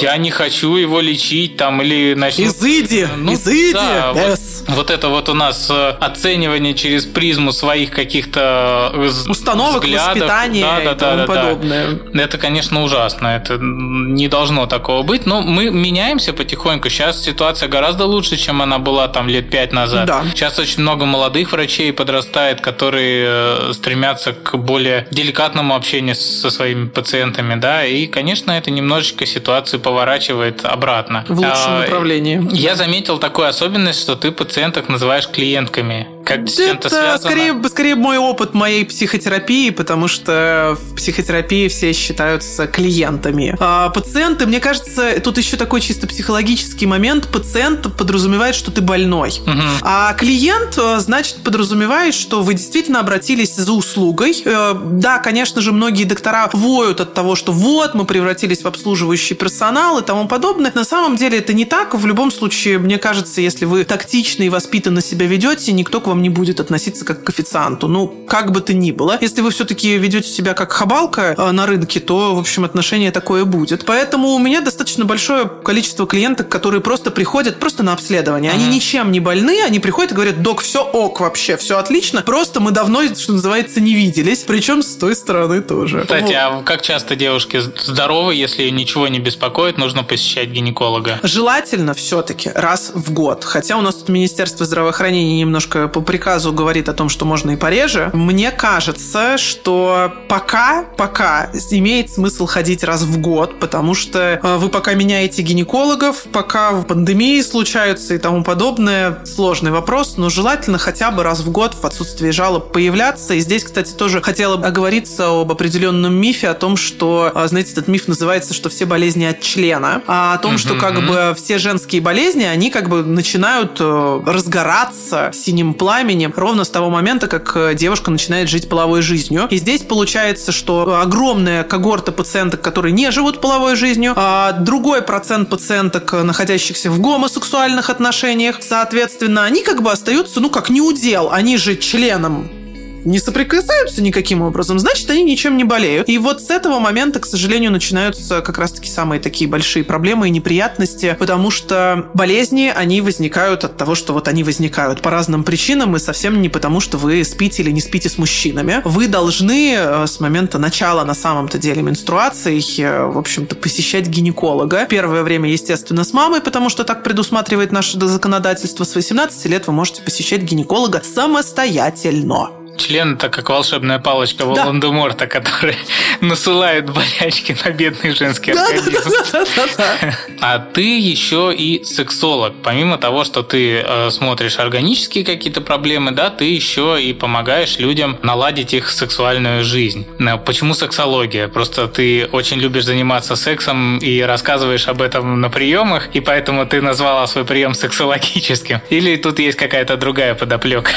я 0.00 0.16
не 0.16 0.30
хочу 0.30 0.76
его 0.76 1.00
лечить 1.00 1.56
там 1.56 1.82
или 1.82 2.14
начнут... 2.14 2.48
Изыди! 2.48 3.08
Ну, 3.16 3.34
Изыди! 3.34 3.72
Да, 3.72 4.12
yes. 4.14 4.64
вот, 4.66 4.76
вот 4.76 4.90
это 4.90 5.08
вот 5.08 5.28
у 5.28 5.34
нас 5.34 5.68
э, 5.70 5.90
оценивание 6.00 6.74
через 6.74 7.04
призму 7.06 7.52
своих 7.52 7.90
каких-то 7.90 8.92
установок, 9.28 9.82
взглядов. 9.82 10.08
воспитания 10.08 10.62
да, 10.62 10.76
да, 10.76 10.92
и 10.92 10.94
тому 10.94 11.16
да, 11.16 11.26
подобное. 11.26 11.88
Да. 12.12 12.22
Это, 12.22 12.38
конечно, 12.38 12.82
ужасно. 12.82 13.28
Это 13.28 13.58
не 13.60 14.28
должно 14.28 14.66
такого 14.66 15.02
быть. 15.02 15.26
Но 15.26 15.42
мы 15.42 15.70
меняемся 15.70 16.32
потихоньку. 16.32 16.88
Сейчас 16.88 17.22
ситуация 17.22 17.68
гораздо 17.68 18.06
лучше, 18.06 18.36
чем 18.36 18.62
она 18.62 18.78
была 18.78 19.08
там 19.08 19.28
лет 19.28 19.50
пять 19.50 19.72
назад. 19.72 20.06
Да. 20.06 20.24
Сейчас 20.30 20.58
очень 20.58 20.82
много 20.82 21.04
молодых 21.04 21.52
врачей 21.52 21.92
подрастает, 21.92 22.60
которые 22.60 23.26
э, 23.28 23.72
стремятся 23.72 24.32
к 24.32 24.56
более 24.56 25.06
деликатному 25.10 25.74
общению 25.74 26.14
со 26.14 26.50
своими 26.50 26.88
пациентами, 26.88 27.54
да. 27.54 27.84
И, 27.84 28.06
конечно, 28.06 28.52
это 28.52 28.70
немножечко 28.70 29.26
ситуацию 29.52 29.80
поворачивает 29.80 30.64
обратно. 30.64 31.24
В 31.28 31.36
лучшем 31.38 31.74
а, 31.74 31.80
направлении. 31.80 32.40
Я 32.52 32.74
заметил 32.74 33.18
такую 33.18 33.48
особенность, 33.48 34.00
что 34.00 34.16
ты 34.16 34.32
пациенток 34.32 34.88
называешь 34.88 35.28
клиентками. 35.28 36.06
Как 36.24 36.48
с 36.48 36.56
чем-то 36.56 36.88
связано? 36.88 37.18
Скорее, 37.18 37.68
скорее 37.68 37.94
мой 37.94 38.18
опыт 38.18 38.54
моей 38.54 38.84
психотерапии, 38.84 39.70
потому 39.70 40.08
что 40.08 40.76
в 40.80 40.94
психотерапии 40.96 41.68
все 41.68 41.92
считаются 41.92 42.66
клиентами. 42.66 43.56
А 43.58 43.90
пациенты, 43.90 44.46
мне 44.46 44.60
кажется, 44.60 45.20
тут 45.20 45.38
еще 45.38 45.56
такой 45.56 45.80
чисто 45.80 46.06
психологический 46.06 46.86
момент. 46.86 47.28
Пациент 47.28 47.96
подразумевает, 47.96 48.54
что 48.54 48.70
ты 48.70 48.80
больной. 48.80 49.30
Угу. 49.30 49.62
А 49.82 50.12
клиент, 50.14 50.78
э, 50.78 50.98
значит, 50.98 51.36
подразумевает, 51.42 52.14
что 52.14 52.42
вы 52.42 52.54
действительно 52.54 53.00
обратились 53.00 53.54
за 53.56 53.72
услугой. 53.72 54.40
Э, 54.44 54.74
да, 54.74 55.18
конечно 55.18 55.60
же, 55.60 55.72
многие 55.72 56.04
доктора 56.04 56.50
воют 56.52 57.00
от 57.00 57.14
того, 57.14 57.34
что 57.34 57.52
вот, 57.52 57.94
мы 57.94 58.04
превратились 58.04 58.62
в 58.62 58.66
обслуживающий 58.66 59.34
персонал 59.34 59.98
и 59.98 60.02
тому 60.02 60.28
подобное. 60.28 60.72
На 60.74 60.84
самом 60.84 61.16
деле 61.16 61.38
это 61.38 61.52
не 61.52 61.64
так. 61.64 61.94
В 61.94 62.06
любом 62.06 62.30
случае, 62.30 62.78
мне 62.78 62.98
кажется, 62.98 63.40
если 63.40 63.64
вы 63.64 63.84
тактично 63.84 64.42
и 64.42 64.48
воспитанно 64.48 65.00
себя 65.00 65.26
ведете, 65.26 65.72
никто 65.72 66.00
к 66.00 66.06
вам 66.06 66.11
не 66.20 66.28
будет 66.28 66.60
относиться 66.60 67.04
как 67.04 67.24
к 67.24 67.28
официанту. 67.30 67.88
Ну, 67.88 68.08
как 68.26 68.52
бы 68.52 68.60
то 68.60 68.74
ни 68.74 68.92
было. 68.92 69.18
Если 69.20 69.40
вы 69.40 69.50
все-таки 69.50 69.96
ведете 69.96 70.28
себя 70.28 70.54
как 70.54 70.72
хабалка 70.72 71.34
э, 71.36 71.50
на 71.52 71.66
рынке, 71.66 72.00
то, 72.00 72.34
в 72.34 72.38
общем, 72.38 72.64
отношение 72.64 73.10
такое 73.10 73.44
будет. 73.44 73.84
Поэтому 73.84 74.30
у 74.30 74.38
меня 74.38 74.60
достаточно 74.60 75.04
большое 75.04 75.46
количество 75.46 76.06
клиенток, 76.06 76.48
которые 76.48 76.80
просто 76.80 77.10
приходят 77.10 77.58
просто 77.58 77.82
на 77.82 77.92
обследование. 77.92 78.50
Они 78.52 78.66
ничем 78.66 79.12
не 79.12 79.20
больны, 79.20 79.62
они 79.64 79.78
приходят 79.78 80.12
и 80.12 80.14
говорят, 80.14 80.42
док, 80.42 80.60
все 80.60 80.82
ок 80.82 81.20
вообще, 81.20 81.56
все 81.56 81.78
отлично. 81.78 82.22
Просто 82.22 82.60
мы 82.60 82.70
давно, 82.70 83.02
что 83.14 83.32
называется, 83.32 83.80
не 83.80 83.94
виделись. 83.94 84.40
Причем 84.40 84.82
с 84.82 84.96
той 84.96 85.14
стороны 85.14 85.62
тоже. 85.62 86.02
Кстати, 86.02 86.24
вот. 86.24 86.34
а 86.34 86.62
как 86.64 86.82
часто 86.82 87.16
девушки 87.16 87.60
здоровы, 87.60 88.34
если 88.34 88.68
ничего 88.70 89.08
не 89.08 89.18
беспокоит, 89.18 89.78
нужно 89.78 90.02
посещать 90.04 90.48
гинеколога? 90.48 91.20
Желательно 91.22 91.94
все-таки 91.94 92.50
раз 92.54 92.92
в 92.94 93.12
год. 93.12 93.44
Хотя 93.44 93.76
у 93.76 93.80
нас 93.80 93.96
тут 93.96 94.08
Министерство 94.08 94.66
здравоохранения 94.66 95.38
немножко 95.38 95.88
по 96.02 96.06
приказу 96.06 96.52
говорит 96.52 96.88
о 96.88 96.94
том, 96.94 97.08
что 97.08 97.24
можно 97.24 97.52
и 97.52 97.56
пореже. 97.56 98.10
Мне 98.12 98.50
кажется, 98.50 99.38
что 99.38 100.12
пока, 100.28 100.84
пока 100.96 101.48
имеет 101.70 102.10
смысл 102.10 102.46
ходить 102.46 102.82
раз 102.82 103.02
в 103.02 103.20
год, 103.20 103.60
потому 103.60 103.94
что 103.94 104.40
э, 104.42 104.56
вы 104.56 104.68
пока 104.68 104.94
меняете 104.94 105.42
гинекологов, 105.42 106.24
пока 106.32 106.82
пандемии 106.82 107.40
случаются 107.40 108.14
и 108.14 108.18
тому 108.18 108.42
подобное. 108.42 109.20
Сложный 109.24 109.70
вопрос, 109.70 110.16
но 110.16 110.28
желательно 110.28 110.76
хотя 110.76 111.12
бы 111.12 111.22
раз 111.22 111.40
в 111.40 111.50
год 111.52 111.76
в 111.80 111.86
отсутствии 111.86 112.30
жалоб 112.30 112.72
появляться. 112.72 113.34
И 113.34 113.40
здесь, 113.40 113.62
кстати, 113.62 113.92
тоже 113.92 114.20
хотела 114.20 114.56
бы 114.56 114.66
оговориться 114.66 115.28
об 115.28 115.52
определенном 115.52 116.14
мифе 116.14 116.48
о 116.48 116.54
том, 116.54 116.76
что, 116.76 117.30
э, 117.32 117.46
знаете, 117.46 117.72
этот 117.72 117.86
миф 117.86 118.08
называется, 118.08 118.54
что 118.54 118.68
все 118.70 118.86
болезни 118.86 119.24
от 119.24 119.40
члена, 119.40 120.02
а 120.08 120.34
о 120.34 120.38
том, 120.38 120.58
что 120.58 120.74
как 120.74 121.06
бы 121.06 121.34
все 121.36 121.58
женские 121.58 122.02
болезни, 122.02 122.42
они 122.42 122.70
как 122.70 122.88
бы 122.88 123.04
начинают 123.04 123.76
э, 123.78 124.20
разгораться 124.26 125.30
синим 125.32 125.74
пламенем 125.74 125.91
пламени 125.92 126.32
ровно 126.34 126.64
с 126.64 126.70
того 126.70 126.88
момента, 126.88 127.28
как 127.28 127.54
э, 127.54 127.74
девушка 127.74 128.10
начинает 128.10 128.48
жить 128.48 128.66
половой 128.66 129.02
жизнью. 129.02 129.46
И 129.50 129.58
здесь 129.58 129.82
получается, 129.82 130.50
что 130.50 130.98
огромная 130.98 131.64
когорта 131.64 132.12
пациенток, 132.12 132.62
которые 132.62 132.92
не 132.92 133.10
живут 133.10 133.42
половой 133.42 133.76
жизнью, 133.76 134.14
а 134.16 134.52
другой 134.52 135.02
процент 135.02 135.50
пациенток, 135.50 136.14
находящихся 136.14 136.90
в 136.90 136.98
гомосексуальных 136.98 137.90
отношениях, 137.90 138.60
соответственно, 138.62 139.44
они 139.44 139.62
как 139.62 139.82
бы 139.82 139.92
остаются, 139.92 140.40
ну, 140.40 140.48
как 140.48 140.70
неудел. 140.70 141.30
Они 141.30 141.58
же 141.58 141.76
членом 141.76 142.61
не 143.04 143.18
соприкасаются 143.18 144.02
никаким 144.02 144.42
образом, 144.42 144.78
значит, 144.78 145.08
они 145.10 145.22
ничем 145.22 145.56
не 145.56 145.64
болеют. 145.64 146.08
И 146.08 146.18
вот 146.18 146.42
с 146.42 146.50
этого 146.50 146.78
момента, 146.78 147.20
к 147.20 147.26
сожалению, 147.26 147.70
начинаются 147.70 148.40
как 148.40 148.58
раз-таки 148.58 148.88
самые 148.90 149.20
такие 149.20 149.48
большие 149.48 149.84
проблемы 149.84 150.28
и 150.28 150.30
неприятности, 150.30 151.16
потому 151.18 151.50
что 151.50 152.10
болезни, 152.14 152.72
они 152.74 153.00
возникают 153.00 153.64
от 153.64 153.76
того, 153.76 153.94
что 153.94 154.12
вот 154.12 154.28
они 154.28 154.44
возникают 154.44 155.00
по 155.00 155.10
разным 155.10 155.44
причинам, 155.44 155.96
и 155.96 155.98
совсем 155.98 156.40
не 156.40 156.48
потому, 156.48 156.80
что 156.80 156.98
вы 156.98 157.24
спите 157.24 157.62
или 157.62 157.70
не 157.70 157.80
спите 157.80 158.08
с 158.08 158.18
мужчинами. 158.18 158.82
Вы 158.84 159.08
должны 159.08 159.74
э, 159.76 160.06
с 160.06 160.20
момента 160.20 160.58
начала 160.58 161.04
на 161.04 161.14
самом-то 161.14 161.58
деле 161.58 161.82
менструации, 161.82 162.60
э, 162.80 163.06
в 163.06 163.18
общем-то, 163.18 163.56
посещать 163.56 164.06
гинеколога. 164.06 164.86
Первое 164.86 165.22
время, 165.22 165.50
естественно, 165.50 166.04
с 166.04 166.12
мамой, 166.12 166.40
потому 166.40 166.68
что 166.68 166.84
так 166.84 167.02
предусматривает 167.02 167.72
наше 167.72 167.98
законодательство. 168.00 168.84
С 168.84 168.94
18 168.94 169.46
лет 169.46 169.66
вы 169.66 169.72
можете 169.72 170.02
посещать 170.02 170.42
гинеколога 170.42 171.02
самостоятельно. 171.04 172.61
Член 172.78 173.14
это 173.14 173.28
как 173.28 173.50
волшебная 173.50 173.98
палочка 173.98 174.46
Волан-де-Морта, 174.46 175.26
который 175.26 175.76
насылает 176.20 176.90
болячки 176.90 177.56
на 177.64 177.70
бедный 177.70 178.12
женский 178.14 178.52
да, 178.52 178.66
организм. 178.66 179.10
Да, 179.32 179.44
да, 179.56 179.66
да, 179.76 180.14
а 180.40 180.58
ты 180.58 180.98
еще 180.98 181.52
и 181.54 181.84
сексолог. 181.84 182.54
Помимо 182.62 182.98
того, 182.98 183.24
что 183.24 183.42
ты 183.42 183.82
э, 183.84 184.10
смотришь 184.10 184.58
органические 184.58 185.24
какие-то 185.24 185.60
проблемы, 185.60 186.12
да, 186.12 186.30
ты 186.30 186.44
еще 186.46 186.98
и 187.00 187.12
помогаешь 187.12 187.78
людям 187.78 188.18
наладить 188.22 188.72
их 188.74 188.90
сексуальную 188.90 189.64
жизнь. 189.64 190.06
Почему 190.44 190.74
сексология? 190.74 191.48
Просто 191.48 191.88
ты 191.88 192.26
очень 192.32 192.58
любишь 192.58 192.84
заниматься 192.84 193.36
сексом 193.36 193.98
и 193.98 194.20
рассказываешь 194.20 194.88
об 194.88 195.02
этом 195.02 195.40
на 195.40 195.50
приемах, 195.50 196.08
и 196.14 196.20
поэтому 196.20 196.66
ты 196.66 196.80
назвала 196.80 197.26
свой 197.26 197.44
прием 197.44 197.74
сексологическим. 197.74 198.80
Или 198.90 199.16
тут 199.16 199.38
есть 199.38 199.58
какая-то 199.58 199.96
другая 199.96 200.34
подоплека? 200.34 200.92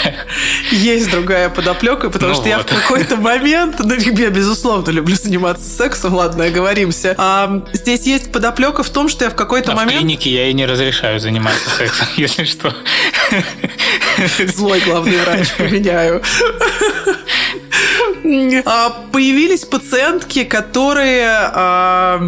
Есть 0.71 1.11
другая 1.11 1.49
подоплека 1.49 1.64
подоплекой, 1.65 2.12
потому 2.12 2.34
ну 2.34 2.36
что 2.36 2.43
вот. 2.43 2.49
я 2.49 2.60
в 2.60 2.65
какой-то 2.65 3.15
момент, 3.17 3.78
ну, 3.80 3.95
я, 3.95 4.30
безусловно, 4.30 4.91
люблю 4.91 5.15
заниматься 5.15 5.67
сексом, 5.67 6.13
ладно, 6.13 6.45
оговоримся. 6.45 7.15
А, 7.17 7.63
здесь 7.73 8.01
есть 8.01 8.32
подоплека 8.32 8.84
в 8.84 8.89
том, 8.89 9.10
что 9.10 9.25
я 9.25 9.32
в 9.32 9.36
какой-то 9.36 9.71
а 9.71 9.75
момент... 9.75 9.97
в 9.97 9.99
клинике 9.99 10.30
я 10.30 10.49
и 10.49 10.54
не 10.54 10.65
разрешаю 10.65 11.19
заниматься 11.19 11.69
сексом, 11.69 12.08
если 12.17 12.43
что. 12.43 12.73
Злой 14.45 14.80
главный 14.82 15.17
врач, 15.17 15.51
поменяю. 15.58 16.21
А, 18.65 18.89
появились 19.12 19.65
пациентки, 19.65 20.43
которые 20.43 21.30
а, 21.32 22.19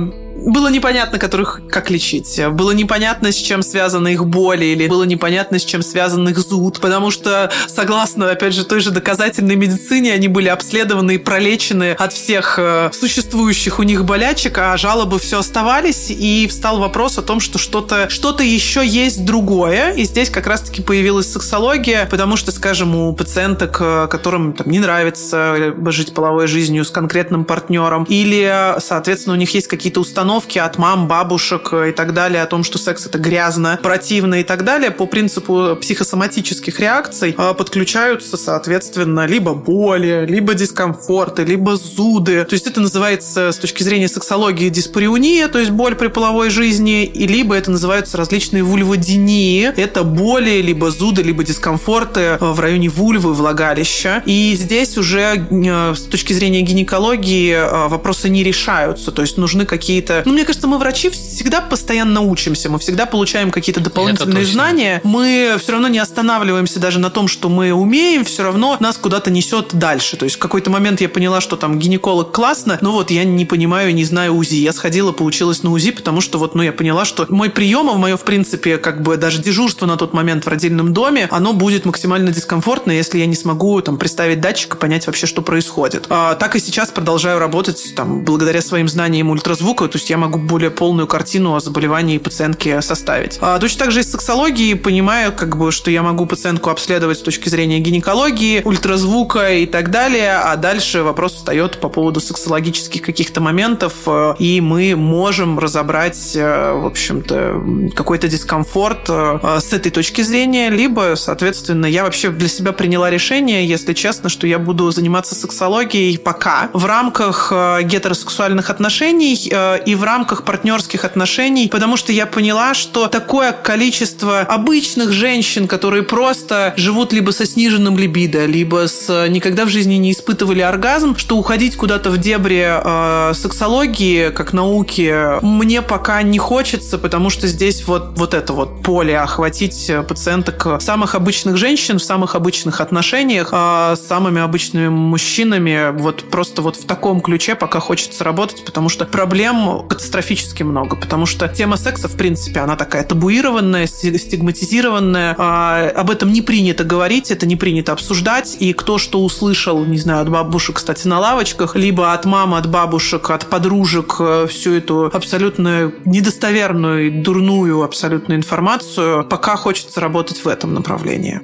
было 0.45 0.69
непонятно, 0.69 1.19
которых 1.19 1.61
как 1.69 1.89
лечить. 1.89 2.39
Было 2.51 2.71
непонятно, 2.71 3.31
с 3.31 3.35
чем 3.35 3.63
связаны 3.63 4.13
их 4.13 4.25
боли, 4.25 4.65
или 4.65 4.87
было 4.87 5.03
непонятно, 5.03 5.59
с 5.59 5.65
чем 5.65 5.81
связан 5.81 6.27
их 6.29 6.37
зуд, 6.37 6.79
потому 6.79 7.11
что, 7.11 7.51
согласно, 7.67 8.31
опять 8.31 8.53
же, 8.53 8.63
той 8.63 8.79
же 8.79 8.91
доказательной 8.91 9.55
медицине, 9.55 10.13
они 10.13 10.27
были 10.27 10.47
обследованы 10.47 11.15
и 11.15 11.17
пролечены 11.17 11.91
от 11.93 12.13
всех 12.13 12.59
э, 12.59 12.91
существующих 12.93 13.79
у 13.79 13.83
них 13.83 14.05
болячек, 14.05 14.57
а 14.59 14.77
жалобы 14.77 15.19
все 15.19 15.39
оставались, 15.39 16.09
и 16.09 16.47
встал 16.47 16.79
вопрос 16.79 17.17
о 17.17 17.21
том, 17.21 17.39
что 17.39 17.57
что-то 17.57 18.07
что 18.09 18.37
еще 18.37 18.85
есть 18.85 19.25
другое, 19.25 19.91
и 19.93 20.03
здесь 20.03 20.29
как 20.29 20.45
раз-таки 20.47 20.81
появилась 20.81 21.31
сексология, 21.31 22.05
потому 22.05 22.37
что, 22.37 22.51
скажем, 22.51 22.95
у 22.95 23.13
пациенток, 23.13 23.77
э, 23.79 24.07
которым 24.09 24.53
там, 24.53 24.69
не 24.69 24.79
нравится 24.79 25.73
жить 25.87 26.13
половой 26.13 26.47
жизнью 26.47 26.85
с 26.85 26.91
конкретным 26.91 27.45
партнером, 27.45 28.03
или, 28.03 28.75
соответственно, 28.79 29.33
у 29.35 29.39
них 29.39 29.53
есть 29.53 29.67
какие-то 29.67 29.99
установки 29.99 30.26
установки 30.27 30.59
от 30.59 30.77
мам, 30.77 31.07
бабушек 31.07 31.73
и 31.73 31.91
так 31.93 32.13
далее 32.13 32.41
о 32.41 32.47
том, 32.47 32.65
что 32.65 32.77
секс 32.77 33.05
это 33.05 33.17
грязно, 33.17 33.79
противно 33.81 34.41
и 34.41 34.43
так 34.43 34.65
далее, 34.65 34.91
по 34.91 35.05
принципу 35.05 35.77
психосоматических 35.79 36.81
реакций 36.81 37.33
подключаются, 37.57 38.35
соответственно, 38.35 39.25
либо 39.25 39.53
боли, 39.53 40.25
либо 40.27 40.53
дискомфорты, 40.53 41.45
либо 41.45 41.77
зуды. 41.77 42.43
То 42.43 42.55
есть 42.55 42.67
это 42.67 42.81
называется 42.81 43.53
с 43.53 43.57
точки 43.57 43.83
зрения 43.83 44.09
сексологии 44.09 44.67
диспариуния, 44.67 45.47
то 45.47 45.59
есть 45.59 45.71
боль 45.71 45.95
при 45.95 46.07
половой 46.07 46.49
жизни, 46.49 47.05
и 47.05 47.25
либо 47.25 47.55
это 47.55 47.71
называются 47.71 48.17
различные 48.17 48.63
вульводинии. 48.63 49.71
Это 49.77 50.03
боли, 50.03 50.61
либо 50.61 50.91
зуды, 50.91 51.21
либо 51.21 51.45
дискомфорты 51.45 52.37
в 52.41 52.59
районе 52.59 52.89
вульвы, 52.89 53.33
влагалища. 53.33 54.23
И 54.25 54.57
здесь 54.59 54.97
уже 54.97 55.47
э, 55.49 55.93
с 55.95 56.01
точки 56.01 56.33
зрения 56.33 56.63
гинекологии 56.63 57.53
э, 57.53 57.87
вопросы 57.87 58.27
не 58.27 58.43
решаются. 58.43 59.11
То 59.11 59.21
есть 59.21 59.37
нужны 59.37 59.65
какие-то... 59.65 60.16
Ну, 60.25 60.33
мне 60.33 60.43
кажется, 60.43 60.67
мы 60.67 60.77
врачи 60.77 61.09
всегда 61.09 61.61
постоянно 61.61 62.21
учимся, 62.21 62.69
мы 62.69 62.79
всегда 62.79 63.05
получаем 63.05 63.51
какие-то 63.51 63.81
дополнительные 63.81 64.45
знания. 64.45 65.01
Мы 65.03 65.55
все 65.59 65.73
равно 65.73 65.87
не 65.87 65.99
останавливаемся 65.99 66.79
даже 66.79 66.99
на 66.99 67.09
том, 67.09 67.27
что 67.27 67.49
мы 67.49 67.71
умеем, 67.71 68.25
все 68.25 68.43
равно 68.43 68.77
нас 68.79 68.97
куда-то 68.97 69.31
несет 69.31 69.69
дальше. 69.73 70.17
То 70.17 70.25
есть 70.25 70.37
в 70.37 70.39
какой-то 70.39 70.69
момент 70.69 71.01
я 71.01 71.09
поняла, 71.09 71.41
что 71.41 71.55
там 71.55 71.79
гинеколог 71.79 72.31
классно, 72.31 72.77
но 72.81 72.91
вот 72.91 73.11
я 73.11 73.23
не 73.23 73.45
понимаю, 73.45 73.93
не 73.93 74.03
знаю 74.03 74.35
УЗИ. 74.35 74.55
Я 74.55 74.73
сходила, 74.73 75.11
получилась 75.11 75.63
на 75.63 75.71
УЗИ, 75.71 75.91
потому 75.91 76.21
что 76.21 76.37
вот, 76.37 76.55
ну, 76.55 76.63
я 76.63 76.71
поняла, 76.71 77.05
что 77.05 77.25
мой 77.29 77.49
прием, 77.49 77.89
а 77.89 77.93
мое, 77.93 78.17
в 78.17 78.23
принципе, 78.23 78.77
как 78.77 79.01
бы 79.01 79.17
даже 79.17 79.41
дежурство 79.41 79.85
на 79.85 79.97
тот 79.97 80.13
момент 80.13 80.45
в 80.45 80.49
родильном 80.49 80.93
доме, 80.93 81.27
оно 81.31 81.53
будет 81.53 81.85
максимально 81.85 82.31
дискомфортно, 82.31 82.91
если 82.91 83.19
я 83.19 83.25
не 83.25 83.35
смогу 83.35 83.81
там 83.81 83.97
приставить 83.97 84.41
датчик 84.41 84.75
и 84.75 84.77
понять 84.77 85.07
вообще, 85.07 85.27
что 85.27 85.41
происходит. 85.41 86.05
А, 86.09 86.35
так 86.35 86.55
и 86.55 86.59
сейчас 86.59 86.89
продолжаю 86.89 87.39
работать 87.39 87.93
там 87.95 88.23
благодаря 88.23 88.61
своим 88.61 88.87
знаниям 88.87 89.29
ультразвука, 89.29 89.87
то 89.87 89.97
есть 89.97 90.06
я 90.09 90.17
могу 90.17 90.39
более 90.39 90.71
полную 90.71 91.07
картину 91.07 91.55
о 91.55 91.59
заболевании 91.59 92.17
пациентки 92.17 92.81
составить. 92.81 93.37
А, 93.41 93.59
точно 93.59 93.85
так 93.85 93.91
же 93.91 93.99
и 93.99 94.03
с 94.03 94.11
сексологией 94.11 94.75
понимаю, 94.75 95.31
как 95.31 95.57
бы, 95.57 95.71
что 95.71 95.91
я 95.91 96.03
могу 96.03 96.25
пациентку 96.25 96.69
обследовать 96.69 97.19
с 97.19 97.21
точки 97.21 97.49
зрения 97.49 97.79
гинекологии, 97.79 98.61
ультразвука 98.63 99.53
и 99.53 99.65
так 99.65 99.91
далее, 99.91 100.33
а 100.37 100.55
дальше 100.55 101.03
вопрос 101.03 101.33
встает 101.33 101.79
по 101.79 101.89
поводу 101.89 102.19
сексологических 102.19 103.01
каких-то 103.01 103.41
моментов, 103.41 103.93
э, 104.05 104.35
и 104.39 104.61
мы 104.61 104.95
можем 104.95 105.59
разобрать, 105.59 106.35
э, 106.35 106.73
в 106.73 106.85
общем-то, 106.85 107.91
какой-то 107.95 108.27
дискомфорт 108.27 109.09
э, 109.09 109.59
с 109.61 109.73
этой 109.73 109.91
точки 109.91 110.21
зрения, 110.21 110.69
либо, 110.69 111.13
соответственно, 111.15 111.85
я 111.85 112.03
вообще 112.03 112.29
для 112.29 112.47
себя 112.47 112.71
приняла 112.71 113.09
решение, 113.09 113.65
если 113.65 113.93
честно, 113.93 114.29
что 114.29 114.47
я 114.47 114.59
буду 114.59 114.91
заниматься 114.91 115.35
сексологией 115.35 116.17
пока 116.17 116.69
в 116.73 116.85
рамках 116.85 117.51
гетеросексуальных 117.83 118.69
отношений 118.69 119.51
и 119.87 119.95
в 119.95 120.03
рамках 120.03 120.43
партнерских 120.43 121.05
отношений, 121.05 121.69
потому 121.69 121.95
что 121.95 122.11
я 122.11 122.25
поняла, 122.25 122.73
что 122.73 123.07
такое 123.07 123.53
количество 123.53 124.41
обычных 124.41 125.13
женщин, 125.13 125.65
которые 125.65 126.03
просто 126.03 126.73
живут 126.75 127.13
либо 127.13 127.31
со 127.31 127.45
сниженным 127.45 127.97
либидо, 127.97 128.45
либо 128.45 128.89
с 128.89 129.27
никогда 129.29 129.63
в 129.63 129.69
жизни 129.69 129.95
не 129.95 130.11
испытывали 130.11 130.59
оргазм, 130.59 131.15
что 131.15 131.37
уходить 131.37 131.77
куда-то 131.77 132.09
в 132.09 132.17
дебри 132.17 132.67
э, 132.67 133.33
сексологии 133.33 134.29
как 134.31 134.51
науки 134.51 135.41
мне 135.41 135.81
пока 135.81 136.21
не 136.21 136.37
хочется, 136.37 136.97
потому 136.97 137.29
что 137.29 137.47
здесь 137.47 137.87
вот, 137.87 138.17
вот 138.17 138.33
это 138.33 138.51
вот 138.51 138.83
поле 138.83 139.17
охватить 139.17 139.89
пациенток 140.05 140.81
самых 140.81 141.15
обычных 141.15 141.55
женщин 141.55 141.99
в 141.99 142.03
самых 142.03 142.35
обычных 142.35 142.81
отношениях 142.81 143.51
э, 143.53 143.95
с 143.95 144.05
самыми 144.05 144.41
обычными 144.41 144.89
мужчинами 144.89 145.97
вот 145.97 146.29
просто 146.29 146.61
вот 146.61 146.75
в 146.75 146.85
таком 146.85 147.21
ключе 147.21 147.55
пока 147.55 147.79
хочется 147.79 148.25
работать, 148.25 148.65
потому 148.65 148.89
что 148.89 149.05
проблем 149.05 149.76
катастрофически 149.83 150.63
много, 150.63 150.95
потому 150.95 151.25
что 151.25 151.47
тема 151.47 151.77
секса, 151.77 152.07
в 152.07 152.15
принципе, 152.15 152.59
она 152.59 152.75
такая 152.75 153.03
табуированная, 153.03 153.87
стигматизированная, 153.87 155.35
э, 155.37 155.89
об 155.89 156.09
этом 156.09 156.31
не 156.31 156.41
принято 156.41 156.83
говорить, 156.83 157.31
это 157.31 157.45
не 157.45 157.55
принято 157.55 157.91
обсуждать, 157.93 158.57
и 158.59 158.73
кто 158.73 158.97
что 158.97 159.23
услышал, 159.23 159.83
не 159.85 159.97
знаю, 159.97 160.21
от 160.21 160.29
бабушек, 160.29 160.77
кстати, 160.77 161.07
на 161.07 161.19
лавочках, 161.19 161.75
либо 161.75 162.13
от 162.13 162.25
мамы, 162.25 162.57
от 162.57 162.69
бабушек, 162.69 163.29
от 163.29 163.45
подружек 163.47 164.15
э, 164.19 164.47
всю 164.49 164.73
эту 164.73 165.09
абсолютно 165.13 165.91
недостоверную, 166.05 167.23
дурную 167.23 167.83
абсолютную 167.83 168.37
информацию, 168.37 169.25
пока 169.25 169.55
хочется 169.55 169.99
работать 169.99 170.43
в 170.43 170.47
этом 170.47 170.73
направлении. 170.73 171.41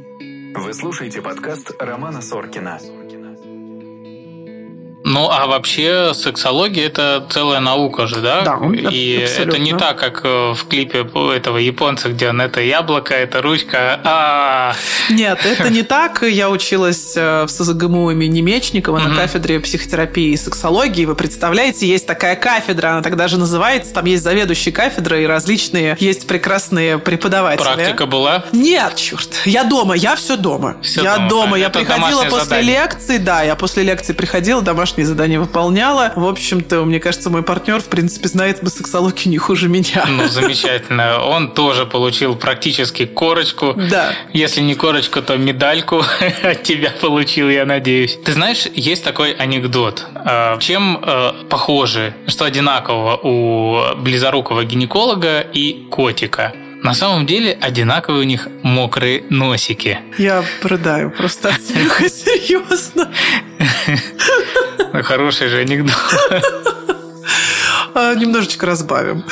Вы 0.55 0.73
слушаете 0.73 1.21
подкаст 1.21 1.71
Романа 1.79 2.21
Соркина. 2.21 2.79
Ну, 5.13 5.29
а 5.29 5.45
вообще 5.45 6.11
сексология 6.15 6.87
это 6.87 7.23
целая 7.29 7.59
наука 7.59 8.07
же, 8.07 8.15
да? 8.21 8.41
Да, 8.41 8.59
И 8.89 9.21
абсолютно. 9.23 9.51
это 9.51 9.59
не 9.59 9.73
так, 9.73 9.99
как 9.99 10.21
э, 10.23 10.53
в 10.53 10.65
клипе 10.67 11.07
этого 11.35 11.57
японца, 11.57 12.09
где 12.09 12.29
он 12.29 12.41
это 12.41 12.61
яблоко, 12.61 13.13
это 13.13 13.41
ручка. 13.41 13.99
А 14.03 14.73
Нет, 15.09 15.45
это 15.45 15.69
не 15.69 15.83
так. 15.83 16.23
Я 16.23 16.49
училась 16.49 17.13
э, 17.15 17.43
в 17.43 17.49
СЗГМУ 17.49 18.11
имени 18.11 18.41
Мечникова 18.41 18.97
на 18.99 19.15
кафедре 19.15 19.59
психотерапии 19.59 20.31
и 20.31 20.37
сексологии. 20.37 21.05
Вы 21.05 21.15
представляете, 21.15 21.87
есть 21.87 22.07
такая 22.07 22.35
кафедра, 22.35 22.89
она 22.89 23.01
так 23.03 23.15
даже 23.15 23.37
называется. 23.37 23.93
Там 23.93 24.05
есть 24.05 24.23
заведующий 24.23 24.71
кафедры 24.71 25.23
и 25.23 25.27
различные 25.27 25.95
есть 25.99 26.25
прекрасные 26.25 26.97
преподаватели. 26.97 27.63
Практика 27.63 28.07
была? 28.07 28.45
Нет, 28.51 28.95
черт. 28.95 29.29
Я 29.45 29.63
дома, 29.63 29.93
я 29.95 30.15
все 30.15 30.37
дома. 30.37 30.77
Все 30.81 31.03
я 31.03 31.17
дома. 31.17 31.29
дома. 31.29 31.59
Я 31.59 31.67
Это 31.67 31.79
приходила 31.79 32.23
после 32.23 32.39
задание. 32.45 32.81
лекции, 32.81 33.17
да, 33.17 33.43
я 33.43 33.55
после 33.55 33.83
лекции 33.83 34.13
приходила, 34.13 34.61
домашние 34.61 35.02
задания 35.05 35.39
выполняла. 35.39 36.13
В 36.15 36.27
общем-то, 36.27 36.83
мне 36.85 36.99
кажется, 36.99 37.29
мой 37.29 37.43
партнер, 37.43 37.79
в 37.79 37.85
принципе, 37.85 38.27
знает 38.27 38.59
сексологию 38.69 39.29
не 39.29 39.37
хуже 39.37 39.69
меня. 39.69 40.05
Ну, 40.07 40.27
замечательно. 40.27 41.23
Он 41.23 41.51
тоже 41.51 41.85
получил 41.85 42.35
практически 42.35 43.05
корочку. 43.05 43.73
Да. 43.73 44.13
Если 44.33 44.61
не 44.61 44.75
корочку, 44.75 45.21
то 45.21 45.37
медальку 45.37 46.03
от 46.43 46.63
тебя 46.63 46.91
получил, 47.01 47.49
я 47.49 47.65
надеюсь. 47.65 48.17
Ты 48.25 48.33
знаешь, 48.33 48.65
есть 48.73 49.03
такой 49.03 49.33
анекдот. 49.33 50.05
Э, 50.25 50.57
Чем 50.59 50.99
э, 51.01 51.33
похожи, 51.49 52.15
что 52.27 52.45
одинаково 52.45 53.17
у 53.23 53.95
близорукого 53.97 54.63
гинеколога 54.63 55.41
и 55.41 55.85
котика? 55.89 56.53
На 56.83 56.93
самом 56.93 57.25
деле 57.25 57.57
одинаковые 57.61 58.21
у 58.21 58.27
них 58.27 58.49
мокрые 58.61 59.23
носики. 59.29 59.99
Я 60.17 60.43
продаю 60.61 61.11
просто 61.11 61.49
от 61.49 61.61
смеха, 61.61 62.09
серьезно. 62.09 63.09
Хороший 65.01 65.47
же 65.47 65.59
анекдот. 65.59 65.95
Немножечко 68.15 68.65
разбавим. 68.65 69.23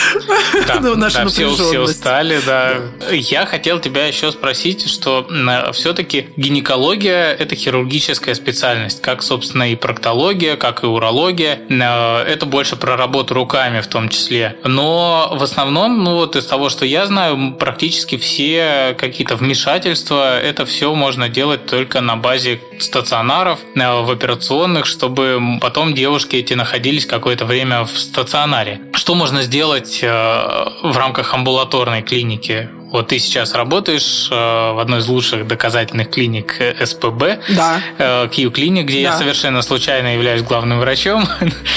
Да, 0.67 0.79
Ну, 0.81 0.95
нашу 0.95 1.19
да, 1.19 1.27
все, 1.27 1.79
устали, 1.79 2.39
да. 2.45 2.75
Я 3.11 3.45
хотел 3.45 3.79
тебя 3.79 4.05
еще 4.07 4.31
спросить, 4.31 4.89
что 4.89 5.27
все-таки 5.73 6.29
гинекология– 6.37 7.33
это 7.39 7.55
хирургическая 7.55 8.35
специальность, 8.35 9.01
как, 9.01 9.21
собственно, 9.23 9.71
и 9.71 9.75
проктология, 9.75 10.55
как 10.55 10.83
и 10.83 10.87
урология. 10.87 11.59
Э, 11.69 12.23
Это 12.23 12.45
больше 12.45 12.75
про 12.75 12.97
работу 12.97 13.33
руками 13.33 13.81
в 13.81 13.87
том 13.87 14.09
числе. 14.09 14.57
Но 14.63 15.31
в 15.33 15.43
основном, 15.43 16.03
ну 16.03 16.15
вот 16.15 16.35
из 16.35 16.45
того, 16.45 16.69
что 16.69 16.85
я 16.85 17.05
знаю, 17.05 17.55
практически 17.59 18.17
все 18.17 18.95
какие-то 18.97 19.35
вмешательства, 19.35 20.39
это 20.39 20.65
все 20.65 20.93
можно 20.93 21.29
делать 21.29 21.65
только 21.65 22.01
на 22.01 22.15
базе 22.15 22.59
стационаров, 22.79 23.59
э, 23.75 24.01
в 24.01 24.11
операционных, 24.11 24.85
чтобы 24.85 25.39
потом 25.61 25.93
девушки 25.93 26.35
эти 26.37 26.53
находились 26.53 27.05
какое-то 27.05 27.45
время 27.45 27.83
в 27.83 27.97
стационаре. 27.97 28.50
Что 28.93 29.15
можно 29.15 29.43
сделать 29.43 29.99
э, 30.03 30.07
в 30.07 30.97
рамках 30.97 31.33
амбулаторной 31.33 32.01
клиники? 32.01 32.69
Вот 32.91 33.07
ты 33.07 33.19
сейчас 33.19 33.53
работаешь 33.55 34.27
э, 34.29 34.35
в 34.35 34.79
одной 34.81 34.99
из 34.99 35.07
лучших 35.07 35.47
доказательных 35.47 36.09
клиник 36.09 36.55
СПБ, 36.83 37.39
Да, 37.55 37.79
э, 37.97 38.27
Q-клиник, 38.27 38.85
где 38.85 39.01
я 39.01 39.11
Да. 39.11 39.17
совершенно 39.17 39.61
случайно 39.61 40.13
являюсь 40.13 40.41
главным 40.43 40.79
врачом. 40.79 41.23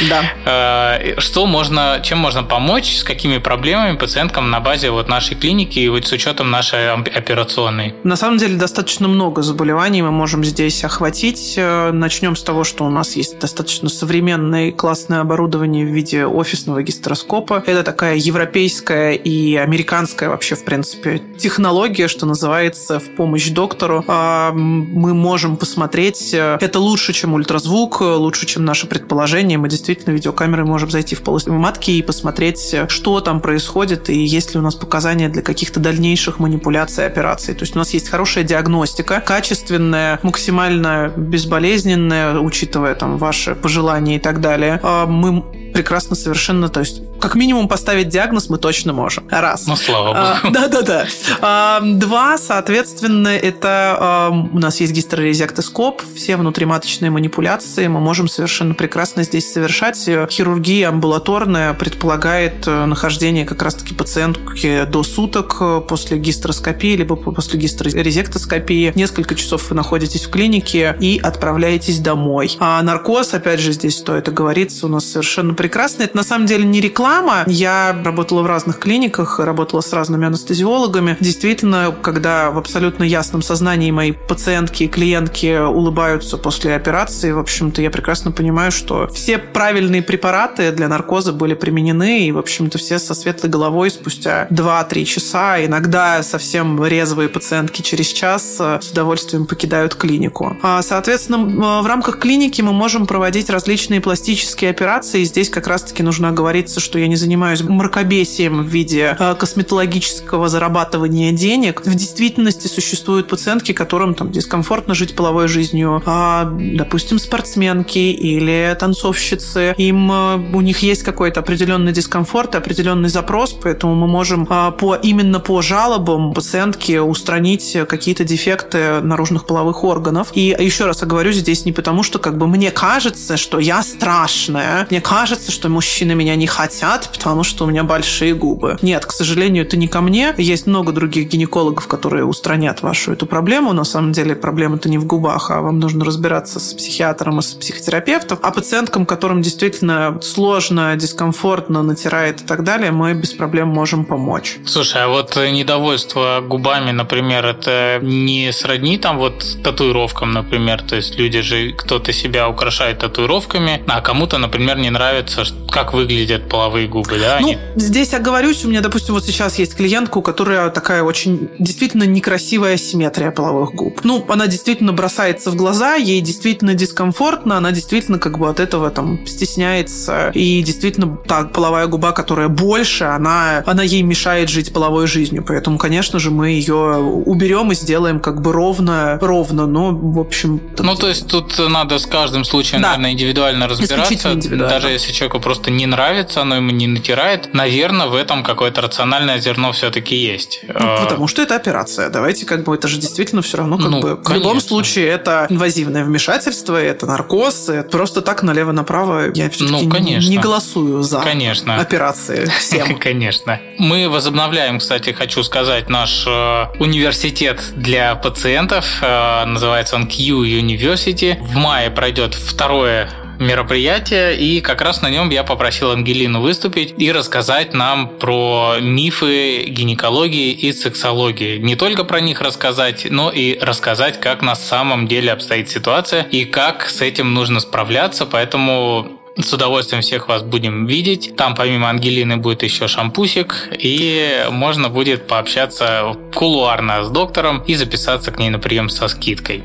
да. 0.08 0.22
Э, 0.46 1.20
Что 1.20 1.46
можно, 1.46 2.00
чем 2.02 2.18
можно 2.18 2.42
помочь, 2.42 2.96
с 2.96 3.04
какими 3.04 3.38
проблемами 3.38 3.96
пациенткам 3.96 4.50
на 4.50 4.58
базе 4.60 4.90
вот 4.90 5.08
нашей 5.08 5.36
клиники 5.36 5.78
и 5.78 5.88
вот 5.88 6.04
с 6.06 6.12
учетом 6.12 6.50
нашей 6.50 6.92
операционной? 6.92 7.94
На 8.02 8.16
самом 8.16 8.38
деле 8.38 8.56
достаточно 8.56 9.06
много 9.08 9.42
заболеваний 9.42 10.02
мы 10.02 10.10
можем 10.10 10.44
здесь 10.44 10.82
охватить. 10.84 11.54
Начнем 11.56 12.34
с 12.36 12.42
того, 12.42 12.64
что 12.64 12.84
у 12.84 12.90
нас 12.90 13.14
есть 13.16 13.38
достаточно 13.38 13.88
современное 13.88 14.68
и 14.68 14.72
классное 14.72 15.20
оборудование 15.20 15.86
в 15.86 15.90
виде 15.90 16.26
офисного 16.26 16.82
гистероскопа. 16.82 17.62
Это 17.66 17.82
такая 17.84 18.16
европейская 18.16 19.12
и 19.12 19.54
американская 19.56 20.28
вообще, 20.28 20.54
в 20.56 20.64
принципе, 20.64 21.03
технология, 21.38 22.08
что 22.08 22.26
называется, 22.26 22.98
в 23.00 23.14
помощь 23.16 23.50
доктору. 23.50 24.04
А, 24.08 24.52
Мы 24.52 25.14
можем 25.14 25.56
посмотреть. 25.56 26.34
э, 26.34 26.58
Это 26.60 26.78
лучше, 26.80 27.12
чем 27.12 27.34
ультразвук, 27.34 28.00
э, 28.00 28.04
лучше, 28.04 28.46
чем 28.46 28.64
наше 28.64 28.86
предположение. 28.86 29.58
Мы 29.58 29.68
действительно 29.68 30.12
видеокамерой 30.12 30.64
можем 30.64 30.90
зайти 30.90 31.14
в 31.14 31.22
полость 31.22 31.48
матки 31.48 31.90
и 31.90 32.02
посмотреть, 32.02 32.74
э, 32.74 32.86
что 32.88 33.20
там 33.20 33.40
происходит 33.40 34.10
и 34.10 34.24
есть 34.24 34.54
ли 34.54 34.60
у 34.60 34.62
нас 34.62 34.74
показания 34.74 35.28
для 35.28 35.42
каких-то 35.42 35.80
дальнейших 35.80 36.38
манипуляций, 36.38 37.06
операций. 37.06 37.54
То 37.54 37.62
есть 37.62 37.76
у 37.76 37.78
нас 37.78 37.90
есть 37.94 38.08
хорошая 38.08 38.44
диагностика, 38.44 39.20
качественная, 39.20 40.18
максимально 40.22 41.12
безболезненная, 41.16 42.38
учитывая 42.38 42.94
там 42.94 43.18
ваши 43.18 43.54
пожелания 43.54 44.16
и 44.16 44.20
так 44.20 44.40
далее. 44.40 44.80
А 44.82 45.06
Мы 45.06 45.42
прекрасно 45.72 46.16
совершенно, 46.16 46.68
то 46.68 46.80
есть 46.80 47.02
как 47.24 47.36
минимум 47.36 47.68
поставить 47.68 48.10
диагноз 48.10 48.50
мы 48.50 48.58
точно 48.58 48.92
можем. 48.92 49.26
Раз. 49.30 49.66
Ну, 49.66 49.76
слава 49.76 50.12
А, 50.14 50.40
богу. 50.42 50.52
Да-да-да. 50.54 51.06
А, 51.40 51.80
Два, 51.82 52.36
соответственно, 52.36 53.28
это 53.28 53.96
а, 53.98 54.28
у 54.30 54.58
нас 54.58 54.78
есть 54.80 54.92
гистерорезектоскоп, 54.92 56.02
все 56.14 56.36
внутриматочные 56.36 57.10
манипуляции 57.10 57.86
мы 57.86 58.00
можем 58.00 58.28
совершенно 58.28 58.74
прекрасно 58.74 59.22
здесь 59.22 59.50
совершать. 59.50 60.04
Хирургия 60.04 60.90
амбулаторная 60.90 61.72
предполагает 61.72 62.66
э, 62.66 62.84
нахождение 62.84 63.46
как 63.46 63.62
раз-таки 63.62 63.94
пациентки 63.94 64.84
до 64.84 65.02
суток 65.02 65.56
э, 65.60 65.80
после 65.88 66.18
гистероскопии, 66.18 66.94
либо 66.94 67.16
после 67.16 67.58
гистерорезектоскопии. 67.58 68.92
Несколько 68.94 69.34
часов 69.34 69.70
вы 69.70 69.76
находитесь 69.76 70.26
в 70.26 70.30
клинике 70.30 70.94
и 71.00 71.18
отправляетесь 71.22 72.00
домой. 72.00 72.54
А 72.60 72.82
наркоз, 72.82 73.32
опять 73.32 73.60
же, 73.60 73.72
здесь 73.72 73.96
стоит 73.96 74.28
оговориться, 74.28 74.84
у 74.84 74.90
нас 74.90 75.06
совершенно 75.06 75.54
прекрасно. 75.54 76.02
Это 76.02 76.18
на 76.18 76.22
самом 76.22 76.44
деле 76.44 76.64
не 76.64 76.82
реклама. 76.82 77.13
Я 77.46 77.96
работала 78.04 78.42
в 78.42 78.46
разных 78.46 78.78
клиниках, 78.78 79.38
работала 79.38 79.80
с 79.80 79.92
разными 79.92 80.26
анестезиологами. 80.26 81.16
Действительно, 81.20 81.94
когда 82.02 82.50
в 82.50 82.58
абсолютно 82.58 83.04
ясном 83.04 83.42
сознании 83.42 83.90
мои 83.90 84.12
пациентки 84.12 84.84
и 84.84 84.88
клиентки 84.88 85.58
улыбаются 85.58 86.38
после 86.38 86.74
операции, 86.74 87.32
в 87.32 87.38
общем-то, 87.38 87.82
я 87.82 87.90
прекрасно 87.90 88.32
понимаю, 88.32 88.72
что 88.72 89.08
все 89.08 89.38
правильные 89.38 90.02
препараты 90.02 90.72
для 90.72 90.88
наркоза 90.88 91.32
были 91.32 91.54
применены, 91.54 92.26
и, 92.26 92.32
в 92.32 92.38
общем-то, 92.38 92.78
все 92.78 92.98
со 92.98 93.14
светлой 93.14 93.50
головой 93.50 93.90
спустя 93.90 94.46
2-3 94.50 95.04
часа, 95.04 95.64
иногда 95.64 96.22
совсем 96.22 96.84
резвые 96.84 97.28
пациентки 97.28 97.82
через 97.82 98.08
час 98.08 98.56
э, 98.58 98.78
с 98.80 98.90
удовольствием 98.90 99.46
покидают 99.46 99.94
клинику. 99.94 100.56
А, 100.62 100.82
Соответственно, 100.94 101.80
э, 101.80 101.82
в 101.82 101.86
рамках 101.86 102.18
клиники 102.18 102.62
мы 102.62 102.72
можем 102.72 103.06
проводить 103.06 103.50
различные 103.50 104.00
пластические 104.00 104.70
операции. 104.70 105.22
И 105.22 105.24
здесь 105.24 105.50
как 105.50 105.66
раз-таки 105.66 106.02
нужно 106.04 106.28
оговориться, 106.28 106.78
что 106.78 106.93
я 106.98 107.08
не 107.08 107.16
занимаюсь 107.16 107.62
мракобесием 107.62 108.62
в 108.62 108.66
виде 108.66 109.16
э, 109.18 109.34
косметологического 109.34 110.48
зарабатывания 110.48 111.32
денег. 111.32 111.82
В 111.84 111.94
действительности 111.94 112.66
существуют 112.66 113.28
пациентки, 113.28 113.72
которым 113.72 114.14
там 114.14 114.30
дискомфортно 114.30 114.94
жить 114.94 115.14
половой 115.14 115.48
жизнью, 115.48 116.02
а, 116.06 116.44
допустим, 116.44 117.18
спортсменки 117.18 117.98
или 117.98 118.76
танцовщицы. 118.78 119.74
Им 119.78 120.10
э, 120.10 120.36
у 120.54 120.60
них 120.60 120.78
есть 120.80 121.02
какой-то 121.02 121.40
определенный 121.40 121.92
дискомфорт, 121.92 122.54
определенный 122.54 123.08
запрос, 123.08 123.52
поэтому 123.52 123.94
мы 123.94 124.06
можем 124.06 124.46
а, 124.50 124.70
по 124.70 124.94
именно 124.94 125.40
по 125.40 125.62
жалобам 125.62 126.32
пациентки 126.32 126.98
устранить 126.98 127.76
какие-то 127.88 128.24
дефекты 128.24 129.00
наружных 129.00 129.46
половых 129.46 129.84
органов. 129.84 130.28
И 130.34 130.56
еще 130.58 130.86
раз 130.86 131.02
оговорюсь, 131.02 131.36
здесь 131.36 131.64
не 131.64 131.72
потому, 131.72 132.02
что 132.02 132.18
как 132.18 132.38
бы 132.38 132.46
мне 132.46 132.70
кажется, 132.70 133.36
что 133.36 133.58
я 133.58 133.82
страшная, 133.82 134.86
мне 134.90 135.00
кажется, 135.00 135.52
что 135.52 135.68
мужчины 135.68 136.14
меня 136.14 136.36
не 136.36 136.46
хотят, 136.46 136.83
потому 137.12 137.44
что 137.44 137.64
у 137.64 137.66
меня 137.66 137.84
большие 137.84 138.34
губы. 138.34 138.76
Нет, 138.82 139.06
к 139.06 139.12
сожалению, 139.12 139.64
это 139.64 139.76
не 139.76 139.88
ко 139.88 140.00
мне. 140.00 140.34
Есть 140.38 140.66
много 140.66 140.92
других 140.92 141.28
гинекологов, 141.28 141.86
которые 141.86 142.24
устранят 142.24 142.82
вашу 142.82 143.12
эту 143.12 143.26
проблему. 143.26 143.72
На 143.72 143.84
самом 143.84 144.12
деле 144.12 144.34
проблема-то 144.34 144.88
не 144.88 144.98
в 144.98 145.06
губах, 145.06 145.50
а 145.50 145.60
вам 145.60 145.78
нужно 145.78 146.04
разбираться 146.04 146.60
с 146.60 146.74
психиатром 146.74 147.38
и 147.38 147.42
с 147.42 147.54
психотерапевтом. 147.54 148.38
А 148.42 148.50
пациенткам, 148.50 149.06
которым 149.06 149.42
действительно 149.42 150.18
сложно, 150.22 150.94
дискомфортно, 150.96 151.82
натирает 151.82 152.42
и 152.42 152.44
так 152.44 152.64
далее, 152.64 152.90
мы 152.90 153.14
без 153.14 153.32
проблем 153.32 153.68
можем 153.68 154.04
помочь. 154.04 154.58
Слушай, 154.66 155.04
а 155.04 155.08
вот 155.08 155.36
недовольство 155.36 156.42
губами, 156.46 156.90
например, 156.90 157.46
это 157.46 157.98
не 158.02 158.52
сродни 158.52 158.98
там 158.98 159.18
вот 159.18 159.44
татуировкам, 159.62 160.32
например, 160.32 160.82
то 160.82 160.96
есть 160.96 161.18
люди 161.18 161.40
же, 161.40 161.72
кто-то 161.72 162.12
себя 162.12 162.48
украшает 162.48 162.98
татуировками, 162.98 163.82
а 163.86 164.00
кому-то, 164.00 164.38
например, 164.38 164.78
не 164.78 164.90
нравится, 164.90 165.44
как 165.70 165.94
выглядят 165.94 166.48
половые 166.48 166.73
губы, 166.86 167.18
да? 167.18 167.38
Ну, 167.40 167.48
Они- 167.48 167.58
здесь 167.76 168.12
оговорюсь, 168.14 168.64
у 168.64 168.68
меня, 168.68 168.80
допустим, 168.80 169.14
вот 169.14 169.24
сейчас 169.24 169.58
есть 169.58 169.74
клиентка, 169.74 170.18
у 170.18 170.22
которой 170.22 170.70
такая 170.70 171.02
очень 171.02 171.48
действительно 171.58 172.04
некрасивая 172.04 172.76
симметрия 172.76 173.30
половых 173.30 173.72
губ. 173.74 174.00
Ну, 174.04 174.24
она 174.28 174.46
действительно 174.46 174.92
бросается 174.92 175.50
в 175.50 175.56
глаза, 175.56 175.94
ей 175.94 176.20
действительно 176.20 176.74
дискомфортно, 176.74 177.56
она 177.56 177.72
действительно 177.72 178.18
как 178.18 178.38
бы 178.38 178.48
от 178.48 178.60
этого 178.60 178.90
там 178.90 179.26
стесняется. 179.26 180.30
И 180.34 180.62
действительно, 180.62 181.16
та 181.26 181.44
половая 181.44 181.86
губа, 181.86 182.12
которая 182.12 182.48
больше, 182.48 183.04
она, 183.04 183.62
она 183.66 183.82
ей 183.82 184.02
мешает 184.02 184.48
жить 184.48 184.72
половой 184.72 185.06
жизнью. 185.06 185.44
Поэтому, 185.46 185.78
конечно 185.78 186.18
же, 186.18 186.30
мы 186.30 186.50
ее 186.50 186.74
уберем 186.74 187.72
и 187.72 187.74
сделаем 187.74 188.20
как 188.20 188.40
бы 188.42 188.52
ровно, 188.52 189.18
ровно. 189.20 189.66
Но, 189.66 189.90
в 189.92 190.18
общем... 190.18 190.60
Ну, 190.78 190.94
то 190.96 191.08
есть 191.08 191.26
тут 191.28 191.58
надо 191.68 191.98
с 191.98 192.06
каждым 192.06 192.44
случаем, 192.44 192.82
Да. 192.82 192.88
наверное, 192.90 193.12
индивидуально 193.12 193.68
разбираться. 193.68 193.94
Исключительно 194.04 194.32
индивидуально. 194.34 194.68
Даже 194.74 194.88
если 194.88 195.12
человеку 195.12 195.40
просто 195.40 195.70
не 195.70 195.86
нравится, 195.86 196.42
оно 196.42 196.56
ему 196.56 196.63
не 196.72 196.86
натирает, 196.86 197.52
наверное, 197.54 198.06
в 198.06 198.14
этом 198.14 198.42
какое-то 198.42 198.80
рациональное 198.80 199.38
зерно 199.40 199.72
все-таки 199.72 200.16
есть. 200.16 200.60
Ну, 200.68 200.74
Э, 200.74 201.04
Потому 201.04 201.28
что 201.28 201.42
это 201.42 201.56
операция. 201.56 202.08
Давайте 202.10 202.46
как 202.46 202.64
бы 202.64 202.74
это 202.74 202.88
же 202.88 202.98
действительно 202.98 203.42
все 203.42 203.58
равно 203.58 203.76
как 203.78 203.90
Ну, 203.90 204.00
бы 204.00 204.14
в 204.16 204.22
конечно. 204.22 204.34
любом 204.34 204.60
случае 204.60 205.08
это 205.08 205.46
инвазивное 205.50 206.04
вмешательство, 206.04 206.76
это 206.76 207.06
наркоз, 207.06 207.68
это 207.68 207.88
просто 207.88 208.20
так 208.22 208.42
налево-направо 208.42 209.30
я 209.34 209.50
все-таки 209.50 209.84
Ну, 209.84 209.90
конечно. 209.90 210.28
не 210.30 210.38
голосую 210.38 211.02
за 211.02 211.20
Конечно. 211.20 211.76
операции 211.76 212.46
всем. 212.58 212.98
Конечно. 212.98 213.60
Мы 213.78 214.08
возобновляем, 214.08 214.78
кстати, 214.78 215.10
хочу 215.10 215.42
сказать, 215.42 215.88
наш 215.88 216.24
э, 216.26 216.66
университет 216.80 217.60
для 217.76 218.14
пациентов. 218.14 218.84
Э, 219.02 219.44
называется 219.44 219.96
он 219.96 220.06
Q 220.06 220.44
University. 220.44 221.36
В 221.40 221.56
мае 221.56 221.90
пройдет 221.90 222.34
второе 222.34 223.10
мероприятие, 223.38 224.36
и 224.36 224.60
как 224.60 224.80
раз 224.80 225.02
на 225.02 225.10
нем 225.10 225.30
я 225.30 225.44
попросил 225.44 225.90
Ангелину 225.90 226.40
выступить 226.40 226.94
и 226.98 227.12
рассказать 227.12 227.74
нам 227.74 228.08
про 228.08 228.76
мифы 228.80 229.64
гинекологии 229.64 230.52
и 230.52 230.72
сексологии. 230.72 231.58
Не 231.58 231.76
только 231.76 232.04
про 232.04 232.20
них 232.20 232.40
рассказать, 232.40 233.06
но 233.10 233.30
и 233.30 233.58
рассказать, 233.58 234.20
как 234.20 234.42
на 234.42 234.54
самом 234.54 235.08
деле 235.08 235.32
обстоит 235.32 235.68
ситуация 235.68 236.22
и 236.22 236.44
как 236.44 236.88
с 236.88 237.00
этим 237.00 237.34
нужно 237.34 237.60
справляться. 237.60 238.26
Поэтому 238.26 239.20
с 239.36 239.52
удовольствием 239.52 240.02
всех 240.02 240.28
вас 240.28 240.42
будем 240.42 240.86
видеть. 240.86 241.34
Там 241.36 241.54
помимо 241.54 241.88
Ангелины 241.88 242.36
будет 242.36 242.62
еще 242.62 242.86
шампусик, 242.88 243.68
и 243.76 244.46
можно 244.50 244.88
будет 244.88 245.26
пообщаться 245.26 246.14
кулуарно 246.34 247.04
с 247.04 247.10
доктором 247.10 247.62
и 247.66 247.74
записаться 247.74 248.30
к 248.30 248.38
ней 248.38 248.50
на 248.50 248.58
прием 248.58 248.88
со 248.88 249.08
скидкой. 249.08 249.62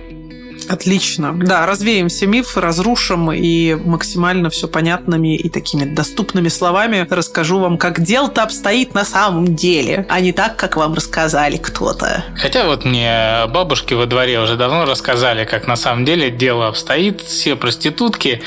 Отлично. 0.70 1.34
Да, 1.34 1.66
развеем 1.66 2.10
все 2.10 2.28
мифы, 2.28 2.62
разрушим 2.62 3.32
и 3.32 3.74
максимально 3.76 4.50
все 4.50 4.68
понятными 4.68 5.36
и 5.36 5.50
такими 5.50 5.84
доступными 5.84 6.48
словами 6.48 7.08
расскажу 7.10 7.60
вам, 7.60 7.78
как 7.78 8.02
дело-то 8.02 8.44
обстоит 8.44 8.94
на 8.94 9.04
самом 9.04 9.56
деле, 9.56 10.06
а 10.10 10.20
не 10.20 10.32
так, 10.32 10.56
как 10.58 10.78
вам 10.78 10.94
рассказали 10.94 11.58
кто-то. 11.58 12.24
Хотя 12.36 12.66
вот 12.66 12.86
мне 12.86 13.48
бабушки 13.50 13.96
во 13.96 14.06
дворе 14.06 14.40
уже 14.40 14.56
давно 14.56 14.86
рассказали, 14.86 15.46
как 15.46 15.68
на 15.68 15.76
самом 15.76 16.06
деле 16.06 16.30
дело 16.30 16.68
обстоит. 16.68 17.22
Все 17.22 17.56
проститутки, 17.56 18.42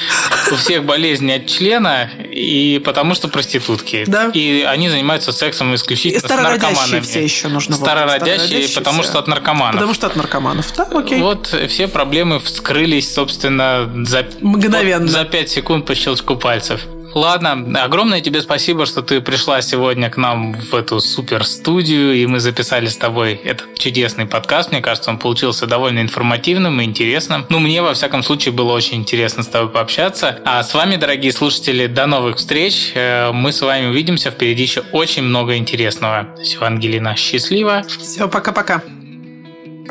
у 0.53 0.55
всех 0.55 0.85
болезни 0.85 1.33
от 1.33 1.47
члена, 1.47 2.09
и 2.31 2.81
потому 2.85 3.15
что 3.15 3.29
проститутки. 3.29 4.05
Да. 4.07 4.31
И 4.33 4.63
они 4.63 4.89
занимаются 4.89 5.33
сексом 5.33 5.73
И 5.73 5.77
исключительно 5.77 6.21
с 6.21 6.25
старородящие 6.25 6.71
наркоманами. 6.71 7.01
все 7.01 7.23
еще 7.23 7.49
нужно. 7.49 7.77
старородящие 7.77 8.69
потому 8.75 9.03
все. 9.03 9.11
что 9.11 9.19
от 9.19 9.27
наркоманов. 9.27 9.75
Потому 9.75 9.95
что 9.95 10.07
от 10.07 10.17
наркоманов. 10.17 10.67
Да, 10.77 10.85
окей. 10.93 11.21
Вот 11.21 11.55
все 11.69 11.89
проблемы 11.89 12.12
вскрылись, 12.39 13.13
собственно, 13.13 13.91
за, 14.05 14.27
Мгновенно. 14.41 15.09
за 15.09 15.25
5 15.25 15.49
секунд 15.51 15.87
по 15.87 15.95
щелчку 15.95 16.37
пальцев. 16.37 16.83
Ладно, 17.15 17.53
огромное 17.85 18.23
тебе 18.23 18.41
спасибо, 18.41 18.87
что 18.87 19.03
ты 19.03 19.21
пришла 19.21 19.61
сегодня 19.61 20.09
к 20.09 20.17
нам 20.17 20.55
в 20.55 20.75
эту 20.75 20.99
супер 21.01 21.45
студию, 21.45 22.15
и 22.15 22.25
мы 22.27 22.41
записали 22.41 22.87
с 22.87 22.97
тобой 22.97 23.35
этот 23.45 23.75
чудесный 23.79 24.25
подкаст. 24.25 24.71
Мне 24.73 24.81
кажется, 24.81 25.11
он 25.11 25.19
получился 25.19 25.67
довольно 25.67 26.01
информативным 26.01 26.81
и 26.81 26.85
интересным. 26.85 27.45
Ну, 27.51 27.59
мне, 27.59 27.83
во 27.83 27.93
всяком 27.93 28.23
случае, 28.23 28.53
было 28.55 28.73
очень 28.73 28.97
интересно 28.97 29.43
с 29.43 29.49
тобой 29.49 29.69
пообщаться. 29.69 30.39
А 30.47 30.63
с 30.63 30.73
вами, 30.73 30.97
дорогие 30.97 31.33
слушатели, 31.35 31.87
до 31.87 32.07
новых 32.07 32.37
встреч. 32.39 32.93
Э, 32.95 33.31
Мы 33.31 33.53
с 33.53 33.61
вами 33.61 33.89
увидимся. 33.89 34.31
Впереди 34.31 34.63
еще 34.63 34.83
очень 34.93 35.23
много 35.23 35.59
интересного. 35.59 36.35
Все, 36.43 36.63
Ангелина, 36.65 37.15
счастливо. 37.15 37.85
Все, 38.01 38.27
пока-пока. 38.27 38.81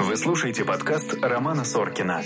Вы 0.01 0.17
слушаете 0.17 0.65
подкаст 0.65 1.13
Романа 1.21 1.63
Соркина. 1.63 2.23